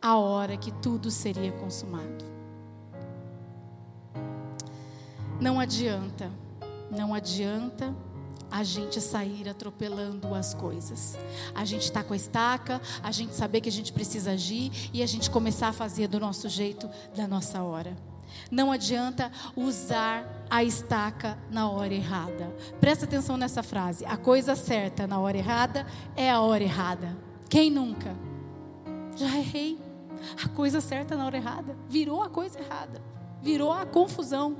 a 0.00 0.16
hora 0.16 0.56
que 0.56 0.70
tudo 0.70 1.10
seria 1.10 1.52
consumado. 1.52 2.24
Não 5.40 5.58
adianta, 5.58 6.30
não 6.90 7.14
adianta 7.14 7.94
a 8.50 8.62
gente 8.62 9.00
sair 9.00 9.48
atropelando 9.48 10.34
as 10.34 10.54
coisas. 10.54 11.16
A 11.54 11.64
gente 11.64 11.84
está 11.84 12.02
com 12.02 12.12
a 12.12 12.16
estaca, 12.16 12.80
a 13.02 13.12
gente 13.12 13.34
saber 13.34 13.60
que 13.60 13.68
a 13.68 13.72
gente 13.72 13.92
precisa 13.92 14.32
agir 14.32 14.90
e 14.92 15.02
a 15.02 15.06
gente 15.06 15.30
começar 15.30 15.68
a 15.68 15.72
fazer 15.72 16.08
do 16.08 16.18
nosso 16.18 16.48
jeito, 16.48 16.88
da 17.14 17.26
nossa 17.26 17.62
hora. 17.62 17.96
Não 18.50 18.70
adianta 18.70 19.30
usar 19.56 20.46
a 20.48 20.62
estaca 20.64 21.38
na 21.50 21.70
hora 21.70 21.94
errada. 21.94 22.54
Presta 22.80 23.04
atenção 23.04 23.36
nessa 23.36 23.62
frase. 23.62 24.04
A 24.04 24.16
coisa 24.16 24.54
certa 24.54 25.06
na 25.06 25.18
hora 25.18 25.36
errada 25.36 25.86
é 26.16 26.30
a 26.30 26.40
hora 26.40 26.62
errada. 26.62 27.16
Quem 27.48 27.70
nunca? 27.70 28.16
Já 29.16 29.36
errei. 29.36 29.78
A 30.44 30.48
coisa 30.48 30.80
certa 30.80 31.16
na 31.16 31.26
hora 31.26 31.36
errada 31.36 31.76
virou 31.88 32.22
a 32.22 32.28
coisa 32.28 32.58
errada. 32.58 33.02
Virou 33.42 33.72
a 33.72 33.86
confusão 33.86 34.58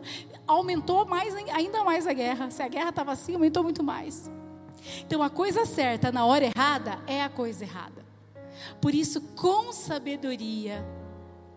aumentou 0.51 1.07
mais, 1.07 1.35
ainda 1.35 1.85
mais 1.85 2.07
a 2.07 2.13
guerra. 2.13 2.51
Se 2.51 2.63
a 2.63 2.69
guerra 2.69 2.91
estava 2.91 3.13
assim, 3.13 3.35
aumentou 3.35 3.63
muito 3.63 3.83
mais. 3.83 4.31
Então, 5.07 5.23
a 5.23 5.31
coisa 5.31 5.65
certa 5.65 6.11
na 6.11 6.25
hora 6.25 6.45
errada 6.45 6.99
é 7.07 7.23
a 7.23 7.29
coisa 7.29 7.65
errada. 7.65 8.05
Por 8.81 8.95
isso, 8.95 9.21
com 9.21 9.73
sabedoria, 9.73 10.85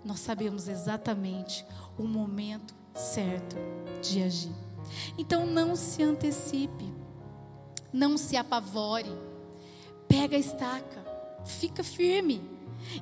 nós 0.03 0.19
sabemos 0.19 0.67
exatamente 0.67 1.65
o 1.97 2.03
momento 2.03 2.75
certo 2.93 3.55
de 4.01 4.21
agir. 4.21 4.55
Então, 5.17 5.45
não 5.45 5.75
se 5.75 6.03
antecipe, 6.03 6.93
não 7.91 8.17
se 8.17 8.37
apavore, 8.37 9.11
pega 10.07 10.35
a 10.35 10.39
estaca, 10.39 11.03
fica 11.45 11.83
firme. 11.83 12.52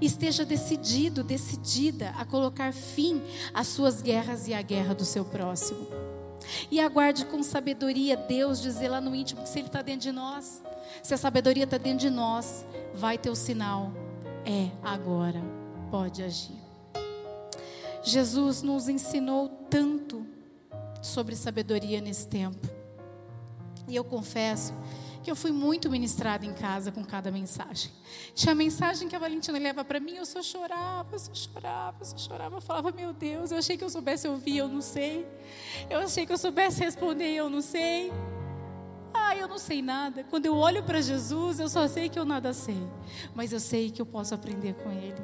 Esteja 0.02 0.46
decidido, 0.46 1.24
decidida 1.24 2.10
a 2.18 2.26
colocar 2.26 2.74
fim 2.74 3.22
às 3.54 3.68
suas 3.68 4.02
guerras 4.02 4.48
e 4.48 4.54
à 4.54 4.62
guerra 4.62 4.94
do 4.94 5.06
seu 5.06 5.26
próximo. 5.26 5.88
E 6.70 6.80
aguarde 6.80 7.26
com 7.26 7.44
sabedoria 7.44 8.18
Deus 8.18 8.62
dizer 8.62 8.90
lá 8.90 9.00
no 9.00 9.16
íntimo 9.16 9.44
que 9.44 9.50
se 9.50 9.60
Ele 9.60 9.68
está 9.68 9.82
dentro 9.82 10.02
de 10.02 10.12
nós, 10.12 10.62
se 11.04 11.14
a 11.14 11.18
sabedoria 11.18 11.64
está 11.64 11.78
dentro 11.78 12.00
de 12.00 12.10
nós, 12.10 12.66
vai 12.94 13.18
ter 13.18 13.30
o 13.30 13.36
sinal. 13.36 13.92
É 14.46 14.70
agora, 14.84 15.42
pode 15.90 16.24
agir. 16.24 16.60
Jesus 18.04 18.62
nos 18.62 18.90
ensinou 18.90 19.50
tanto 19.70 20.26
sobre 21.02 21.36
sabedoria 21.36 22.02
nesse 22.02 22.28
tempo. 22.28 22.68
E 23.88 23.96
eu 23.96 24.04
confesso 24.04 24.74
que 25.22 25.30
eu 25.30 25.36
fui 25.36 25.52
muito 25.52 25.90
ministrada 25.90 26.46
em 26.46 26.54
casa 26.54 26.92
com 26.92 27.04
cada 27.04 27.32
mensagem. 27.32 27.92
Tinha 28.34 28.56
mensagem 28.56 29.08
que 29.08 29.16
a 29.16 29.20
Valentina 29.20 29.58
leva 29.60 29.84
para 29.84 30.00
mim, 30.00 30.16
eu 30.16 30.26
só 30.26 30.42
chorava, 30.42 31.10
eu 31.14 31.20
só 31.20 31.34
chorava, 31.34 31.98
eu 32.02 32.06
só 32.06 32.18
chorava. 32.18 32.58
Eu 32.58 32.62
falava, 32.62 32.92
meu 32.92 33.14
Deus, 33.14 33.52
eu 33.52 33.58
achei 33.58 33.78
que 33.78 33.84
eu 33.84 33.90
soubesse 33.90 34.28
ouvir, 34.28 34.58
eu 34.58 34.68
não 34.68 34.82
sei. 34.82 35.28
Eu 35.90 36.00
achei 36.00 36.26
que 36.26 36.34
eu 36.34 36.38
soubesse 36.38 36.84
responder, 36.84 37.34
eu 37.36 37.50
não 37.50 37.62
sei. 37.62 38.12
Ah, 39.14 39.36
eu 39.36 39.48
não 39.48 39.58
sei 39.58 39.82
nada. 39.82 40.24
Quando 40.24 40.46
eu 40.46 40.56
olho 40.56 40.84
para 40.84 41.02
Jesus, 41.02 41.60
eu 41.60 41.70
só 41.70 41.88
sei 41.88 42.10
que 42.10 42.18
eu 42.18 42.26
nada 42.26 42.54
sei. 42.54 42.82
Mas 43.36 43.54
eu 43.54 43.60
sei 43.60 43.92
que 43.92 44.02
eu 44.02 44.06
posso 44.06 44.34
aprender 44.34 44.74
com 44.76 44.92
Ele. 44.92 45.22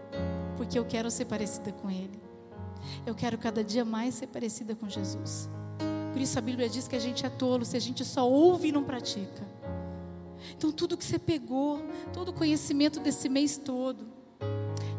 Porque 0.56 0.78
eu 0.78 0.86
quero 0.86 1.10
ser 1.10 1.26
parecida 1.26 1.72
com 1.72 1.90
Ele. 1.90 2.20
Eu 3.06 3.16
quero 3.16 3.38
cada 3.38 3.64
dia 3.64 3.84
mais 3.84 4.16
ser 4.16 4.28
parecida 4.28 4.76
com 4.76 4.88
Jesus. 4.88 5.50
Por 6.14 6.22
isso 6.22 6.38
a 6.38 6.42
Bíblia 6.42 6.70
diz 6.70 6.88
que 6.88 6.96
a 6.96 7.00
gente 7.00 7.26
é 7.26 7.30
tolo 7.30 7.64
se 7.66 7.78
a 7.78 7.80
gente 7.80 8.04
só 8.04 8.30
ouve 8.30 8.70
e 8.70 8.72
não 8.72 8.84
pratica. 8.84 9.57
Então, 10.56 10.72
tudo 10.72 10.98
que 10.98 11.06
você 11.06 11.20
pegou, 11.20 11.82
todo 12.14 12.30
o 12.30 12.34
conhecimento 12.34 13.00
desse 13.00 13.30
mês 13.30 13.58
todo, 13.58 14.18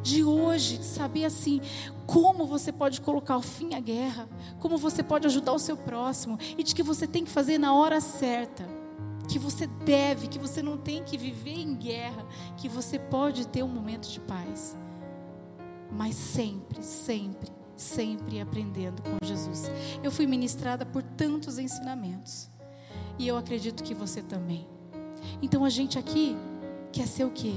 de 0.03 0.25
hoje, 0.25 0.79
de 0.79 0.85
saber 0.85 1.25
assim, 1.25 1.61
como 2.07 2.47
você 2.47 2.73
pode 2.73 3.01
colocar 3.01 3.37
o 3.37 3.43
fim 3.43 3.75
à 3.75 3.81
guerra, 3.81 4.29
como 4.59 4.79
você 4.79 5.03
pode 5.03 5.27
ajudar 5.27 5.53
o 5.53 5.59
seu 5.59 5.77
próximo, 5.77 6.39
e 6.57 6.63
de 6.63 6.75
que 6.75 6.83
você 6.83 7.07
tem 7.07 7.25
que 7.25 7.31
fazer 7.31 7.59
na 7.59 7.75
hora 7.75 8.01
certa, 8.01 8.67
que 9.29 9.39
você 9.39 9.67
deve, 9.67 10.29
que 10.29 10.39
você 10.39 10.63
não 10.63 10.79
tem 10.79 11.05
que 11.05 11.19
viver 11.19 11.59
em 11.59 11.75
guerra, 11.75 12.27
que 12.57 12.69
você 12.69 12.99
pode 12.99 13.47
ter 13.47 13.63
um 13.63 13.69
momento 13.69 14.09
de 14.09 14.21
paz, 14.21 14.77
mas 15.91 16.15
sempre, 16.15 16.83
sempre, 16.83 17.51
sempre 17.77 18.41
aprendendo 18.41 19.03
com 19.03 19.27
Jesus. 19.27 19.71
Eu 20.03 20.11
fui 20.11 20.27
ministrada 20.27 20.87
por 20.87 21.03
tantos 21.03 21.59
ensinamentos, 21.59 22.49
e 23.19 23.29
eu 23.29 23.37
acredito 23.37 23.83
que 23.83 23.95
você 23.95 24.23
também. 24.23 24.67
Então 25.43 25.65
a 25.65 25.71
gente 25.71 25.99
aqui 25.99 26.37
quer 26.93 27.07
ser 27.07 27.25
o 27.25 27.31
quê? 27.31 27.55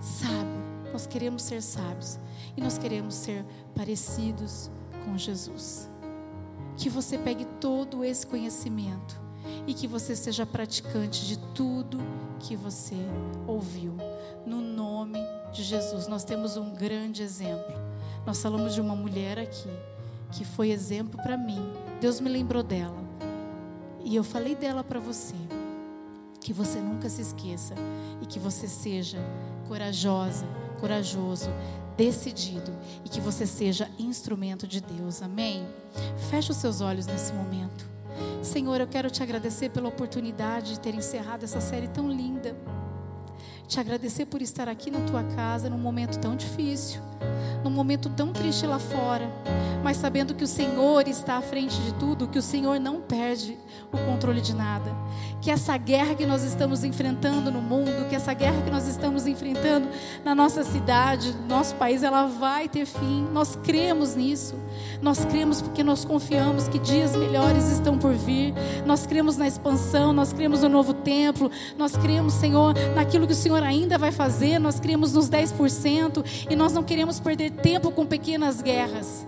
Sábio. 0.00 0.64
Nós 0.92 1.06
queremos 1.06 1.42
ser 1.42 1.60
sábios 1.60 2.20
e 2.56 2.60
nós 2.60 2.78
queremos 2.78 3.14
ser 3.14 3.44
parecidos 3.74 4.70
com 5.04 5.18
Jesus. 5.18 5.90
Que 6.76 6.88
você 6.88 7.18
pegue 7.18 7.44
todo 7.60 8.04
esse 8.04 8.26
conhecimento 8.26 9.20
e 9.66 9.74
que 9.74 9.86
você 9.86 10.14
seja 10.14 10.46
praticante 10.46 11.26
de 11.26 11.38
tudo 11.54 11.98
que 12.38 12.54
você 12.54 12.96
ouviu. 13.46 13.96
No 14.46 14.60
nome 14.60 15.18
de 15.52 15.62
Jesus, 15.62 16.06
nós 16.06 16.24
temos 16.24 16.56
um 16.56 16.70
grande 16.70 17.22
exemplo. 17.22 17.74
Nós 18.26 18.40
falamos 18.40 18.74
de 18.74 18.80
uma 18.80 18.94
mulher 18.94 19.38
aqui 19.38 19.70
que 20.30 20.44
foi 20.44 20.70
exemplo 20.70 21.20
para 21.22 21.36
mim. 21.36 21.60
Deus 22.00 22.20
me 22.20 22.28
lembrou 22.28 22.62
dela. 22.62 23.02
E 24.04 24.14
eu 24.14 24.24
falei 24.24 24.54
dela 24.54 24.84
para 24.84 25.00
você. 25.00 25.34
Que 26.44 26.52
você 26.52 26.78
nunca 26.78 27.08
se 27.08 27.22
esqueça 27.22 27.74
e 28.20 28.26
que 28.26 28.38
você 28.38 28.68
seja 28.68 29.16
corajosa, 29.66 30.44
corajoso, 30.78 31.48
decidido 31.96 32.70
e 33.02 33.08
que 33.08 33.18
você 33.18 33.46
seja 33.46 33.90
instrumento 33.98 34.66
de 34.66 34.82
Deus. 34.82 35.22
Amém? 35.22 35.66
Feche 36.28 36.50
os 36.50 36.58
seus 36.58 36.82
olhos 36.82 37.06
nesse 37.06 37.32
momento. 37.32 37.88
Senhor, 38.42 38.78
eu 38.78 38.86
quero 38.86 39.10
te 39.10 39.22
agradecer 39.22 39.70
pela 39.70 39.88
oportunidade 39.88 40.72
de 40.72 40.80
ter 40.80 40.94
encerrado 40.94 41.44
essa 41.44 41.62
série 41.62 41.88
tão 41.88 42.10
linda. 42.10 42.54
Te 43.66 43.80
agradecer 43.80 44.26
por 44.26 44.42
estar 44.42 44.68
aqui 44.68 44.90
na 44.90 45.00
tua 45.00 45.24
casa 45.24 45.70
num 45.70 45.78
momento 45.78 46.20
tão 46.20 46.36
difícil, 46.36 47.00
num 47.62 47.70
momento 47.70 48.08
tão 48.10 48.32
triste 48.32 48.66
lá 48.66 48.78
fora, 48.78 49.30
mas 49.82 49.96
sabendo 49.96 50.34
que 50.34 50.44
o 50.44 50.46
Senhor 50.46 51.06
está 51.08 51.36
à 51.36 51.42
frente 51.42 51.80
de 51.80 51.92
tudo, 51.94 52.28
que 52.28 52.38
o 52.38 52.42
Senhor 52.42 52.78
não 52.78 53.00
perde 53.00 53.56
o 53.92 53.98
controle 53.98 54.40
de 54.40 54.54
nada, 54.54 54.94
que 55.40 55.50
essa 55.50 55.76
guerra 55.76 56.14
que 56.14 56.24
nós 56.24 56.42
estamos 56.42 56.84
enfrentando 56.84 57.50
no 57.50 57.60
mundo, 57.60 58.08
que 58.08 58.16
essa 58.16 58.32
guerra 58.32 58.62
que 58.62 58.70
nós 58.70 58.88
estamos 58.88 59.26
enfrentando 59.26 59.88
na 60.24 60.34
nossa 60.34 60.64
cidade, 60.64 61.32
no 61.32 61.46
nosso 61.46 61.74
país, 61.74 62.02
ela 62.02 62.26
vai 62.26 62.68
ter 62.68 62.86
fim. 62.86 63.26
Nós 63.30 63.54
cremos 63.62 64.14
nisso. 64.14 64.54
Nós 65.02 65.24
cremos 65.24 65.60
porque 65.60 65.84
nós 65.84 66.04
confiamos 66.04 66.66
que 66.66 66.78
dias 66.78 67.14
melhores 67.14 67.70
estão 67.70 67.98
por 67.98 68.14
vir. 68.14 68.54
Nós 68.86 69.06
cremos 69.06 69.36
na 69.36 69.46
expansão, 69.46 70.12
nós 70.14 70.32
cremos 70.32 70.62
no 70.62 70.68
novo 70.68 70.94
templo, 70.94 71.50
nós 71.76 71.94
cremos, 71.94 72.32
Senhor, 72.34 72.74
naquilo 72.94 73.26
que 73.26 73.34
o 73.34 73.36
Senhor 73.36 73.62
ainda 73.62 73.98
vai 73.98 74.12
fazer, 74.12 74.58
nós 74.58 74.80
cremos 74.80 75.12
nos 75.12 75.28
10% 75.28 76.24
e 76.48 76.56
nós 76.56 76.72
não 76.72 76.82
queremos 76.82 77.13
perder 77.20 77.50
tempo 77.50 77.90
com 77.90 78.06
pequenas 78.06 78.60
guerras. 78.62 79.26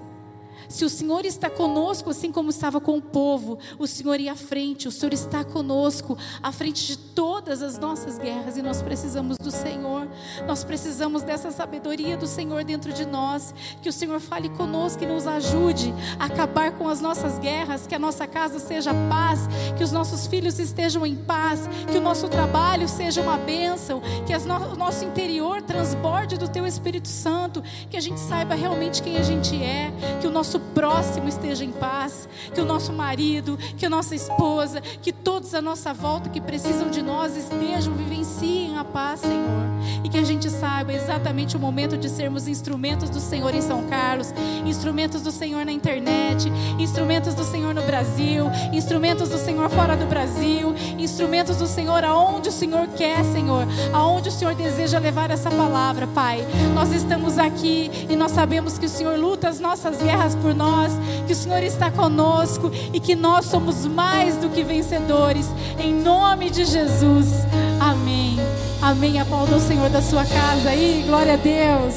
Se 0.69 0.85
o 0.85 0.91
Senhor 0.91 1.25
está 1.25 1.49
conosco, 1.49 2.11
assim 2.11 2.33
como 2.33 2.51
estava 2.51 2.81
com 2.81 2.99
o 2.99 3.03
povo, 3.03 3.59
o 3.79 3.87
Senhor 3.87 4.21
ia 4.21 4.33
à 4.33 4.37
frente, 4.37 4.89
o 4.89 4.93
Senhor 4.93 5.13
está 5.13 5.45
conosco, 5.45 6.17
à 6.43 6.53
frente 6.53 6.87
de 6.87 6.97
todas 6.97 7.63
as 7.63 7.79
nossas 7.79 8.19
guerras, 8.19 8.57
e 8.57 8.63
nós 8.63 8.83
precisamos 8.83 9.39
do 9.39 9.51
Senhor, 9.51 10.09
nós 10.47 10.65
precisamos 10.65 11.23
dessa 11.23 11.51
sabedoria 11.51 12.17
do 12.17 12.27
Senhor 12.27 12.65
dentro 12.65 12.93
de 12.93 13.07
nós, 13.07 13.55
que 13.83 13.89
o 13.89 13.93
Senhor 13.93 14.21
fale 14.21 14.49
conosco 14.51 15.03
e 15.03 15.07
nos 15.07 15.27
ajude 15.27 15.95
a 16.19 16.27
acabar 16.27 16.73
com 16.73 16.89
as 16.89 17.01
nossas 17.01 17.39
guerras, 17.39 17.87
que 17.87 17.95
a 17.95 17.99
nossa 17.99 18.27
casa 18.27 18.59
seja 18.59 18.93
paz, 19.09 19.49
que 19.77 19.85
os 19.85 19.93
nossos 19.93 20.27
filhos 20.27 20.59
estejam 20.59 21.07
em 21.07 21.17
paz, 21.17 21.69
que 21.91 21.99
o 21.99 22.01
nosso 22.01 22.29
trabalho 22.29 22.89
seja 22.89 23.21
uma 23.23 23.37
bênção, 23.37 24.01
que 24.27 24.37
no 24.47 24.57
o 24.73 24.77
nosso 24.77 25.05
interior 25.05 25.63
transborde 25.63 26.37
do 26.37 26.49
Teu 26.49 26.67
Espírito 26.67 27.09
Santo, 27.09 27.63
que 27.91 27.97
a 27.97 28.01
gente 28.01 28.21
saiba 28.21 28.55
realmente 28.55 29.03
quem 29.03 29.17
a 29.17 29.23
gente 29.23 29.55
é, 29.63 29.93
que 30.21 30.27
o 30.27 30.31
nosso 30.31 30.56
nosso 30.57 30.61
próximo 30.75 31.29
esteja 31.29 31.65
em 31.65 31.71
paz, 31.71 32.29
que 32.55 32.61
o 32.61 32.65
nosso 32.65 32.93
marido, 32.93 33.59
que 33.77 33.85
a 33.85 33.91
nossa 33.91 34.15
esposa, 34.15 34.81
que 34.81 35.13
todos 35.13 35.55
à 35.55 35.61
nossa 35.61 35.93
volta 35.93 36.31
que 36.31 36.41
precisam 36.41 36.91
de 36.91 37.03
nós 37.03 37.37
estejam, 37.37 37.95
vivenciem 37.95 38.79
a 38.79 38.85
paz, 38.85 39.21
Senhor. 39.21 39.67
E 40.03 40.09
que 40.09 40.19
a 40.19 40.25
gente 40.25 40.49
saiba 40.49 40.93
exatamente 40.93 41.57
o 41.57 41.61
momento 41.61 41.97
de 41.97 42.09
sermos 42.09 42.49
instrumentos 42.49 43.11
do 43.11 43.21
Senhor 43.21 43.55
em 43.55 43.61
São 43.61 43.85
Carlos, 43.87 44.33
instrumentos 44.65 45.23
do 45.23 45.31
Senhor 45.31 45.65
na 45.65 45.73
internet, 45.73 46.51
instrumentos 46.79 47.35
do 47.35 47.45
Senhor 47.45 47.75
no 47.75 47.83
Brasil, 47.83 48.47
instrumentos 48.73 49.29
do 49.29 49.39
Senhor 49.39 49.69
fora 49.71 49.97
do 49.97 50.07
Brasil, 50.07 50.75
instrumentos 50.99 51.57
do 51.57 51.67
Senhor 51.67 52.05
aonde 52.05 52.49
o 52.49 52.53
Senhor 52.53 52.87
quer, 52.89 53.25
Senhor, 53.25 53.67
aonde 53.93 54.29
o 54.29 54.33
Senhor 54.33 54.55
deseja 54.55 54.99
levar 54.99 55.31
essa 55.31 55.51
palavra, 55.51 56.07
Pai. 56.07 56.47
Nós 56.75 56.93
estamos 56.93 57.39
aqui 57.39 57.91
e 58.09 58.17
nós 58.17 58.33
sabemos 58.33 58.79
que 58.79 58.87
o 58.87 58.89
Senhor 58.89 59.19
luta 59.19 59.49
as 59.49 59.61
nossas 59.61 60.03
guerras 60.03 60.35
por 60.37 60.46
por 60.47 60.55
nós, 60.55 60.93
que 61.27 61.33
o 61.33 61.37
Senhor 61.37 61.61
está 61.65 61.91
conosco 61.91 62.71
e 62.93 63.01
que 63.01 63.17
nós 63.17 63.47
somos 63.47 63.85
mais 63.85 64.37
do 64.37 64.49
que 64.49 64.63
vencedores. 64.63 65.51
Em 65.77 65.93
nome 65.93 66.51
de 66.51 66.65
Jesus. 66.65 67.45
Amém. 67.81 68.37
Amém. 68.81 69.19
Aplauda 69.19 69.57
o 69.57 69.61
Senhor 69.61 69.91
da 69.91 70.01
sua 70.01 70.25
casa 70.25 70.69
aí. 70.69 71.03
Glória 71.05 71.35
a 71.35 71.37
Deus. 71.37 71.97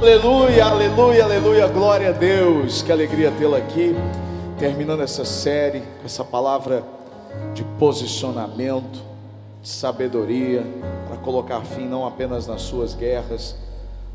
Aleluia, 0.00 0.66
aleluia, 0.66 1.24
aleluia. 1.24 1.66
Glória 1.66 2.08
a 2.10 2.12
Deus. 2.12 2.82
Que 2.82 2.92
alegria 2.92 3.32
tê-la 3.32 3.56
aqui. 3.56 3.96
Terminando 4.56 5.02
essa 5.02 5.24
série 5.24 5.82
essa 6.04 6.24
palavra 6.24 6.84
de 7.54 7.64
posicionamento, 7.76 9.02
de 9.60 9.68
sabedoria, 9.68 10.64
para 11.08 11.16
colocar 11.16 11.60
fim 11.62 11.88
não 11.88 12.06
apenas 12.06 12.46
nas 12.46 12.62
suas 12.62 12.94
guerras, 12.94 13.56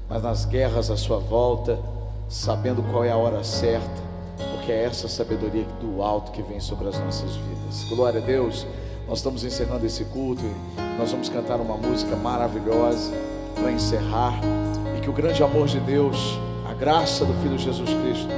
mas 0.09 0.23
nas 0.23 0.45
guerras 0.45 0.89
à 0.89 0.95
sua 0.95 1.19
volta 1.19 1.77
sabendo 2.31 2.81
qual 2.89 3.03
é 3.03 3.11
a 3.11 3.17
hora 3.17 3.43
certa, 3.43 4.01
porque 4.55 4.71
é 4.71 4.85
essa 4.85 5.09
sabedoria 5.09 5.65
do 5.81 6.01
alto 6.01 6.31
que 6.31 6.41
vem 6.41 6.61
sobre 6.61 6.87
as 6.87 6.97
nossas 6.97 7.35
vidas. 7.35 7.83
Glória 7.89 8.21
a 8.21 8.25
Deus. 8.25 8.65
Nós 9.05 9.17
estamos 9.17 9.43
encerrando 9.43 9.85
esse 9.85 10.05
culto 10.05 10.41
e 10.41 10.97
nós 10.97 11.11
vamos 11.11 11.27
cantar 11.27 11.59
uma 11.59 11.75
música 11.75 12.15
maravilhosa 12.15 13.11
para 13.53 13.69
encerrar 13.69 14.39
e 14.97 15.01
que 15.01 15.09
o 15.09 15.13
grande 15.13 15.43
amor 15.43 15.67
de 15.67 15.81
Deus, 15.81 16.39
a 16.69 16.73
graça 16.73 17.25
do 17.25 17.33
Filho 17.41 17.59
Jesus 17.59 17.89
Cristo 17.89 18.29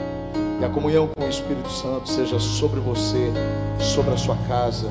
e 0.60 0.66
a 0.66 0.70
comunhão 0.70 1.08
com 1.08 1.24
o 1.24 1.30
Espírito 1.30 1.70
Santo 1.70 2.10
seja 2.10 2.40
sobre 2.40 2.80
você, 2.80 3.32
sobre 3.80 4.16
a 4.16 4.18
sua 4.18 4.38
casa, 4.48 4.88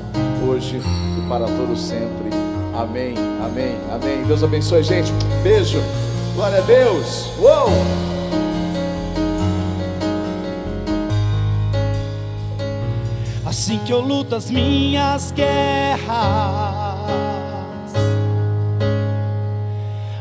hoje 0.47 0.77
e 0.77 1.27
para 1.27 1.45
todo 1.45 1.75
sempre. 1.75 2.29
Amém, 2.73 3.15
amém, 3.43 3.75
amém. 3.91 4.23
Deus 4.25 4.41
abençoe, 4.41 4.83
gente. 4.83 5.11
Beijo. 5.43 5.79
Glória 6.35 6.59
a 6.59 6.61
Deus. 6.61 7.29
Uou! 7.37 8.12
Assim 13.63 13.79
que 13.79 13.93
eu 13.93 14.01
luto 14.01 14.35
as 14.35 14.51
minhas 14.51 15.31
guerras, 15.31 16.03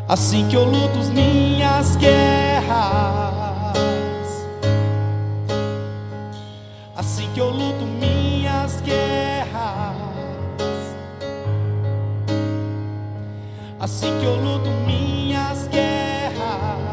assim 0.09 0.47
que 0.47 0.55
eu 0.55 0.65
luto 0.65 1.01
as 1.01 1.11
minhas 1.11 1.97
guerras, 1.97 2.71
assim 6.97 7.29
que 7.35 7.41
eu 7.41 7.51
luto 7.51 7.85
minhas 7.85 8.81
guerras, 8.81 9.97
assim 13.81 14.21
que 14.21 14.25
eu 14.25 14.37
luto 14.37 14.71
minhas 14.87 15.67
guerras. 15.67 16.92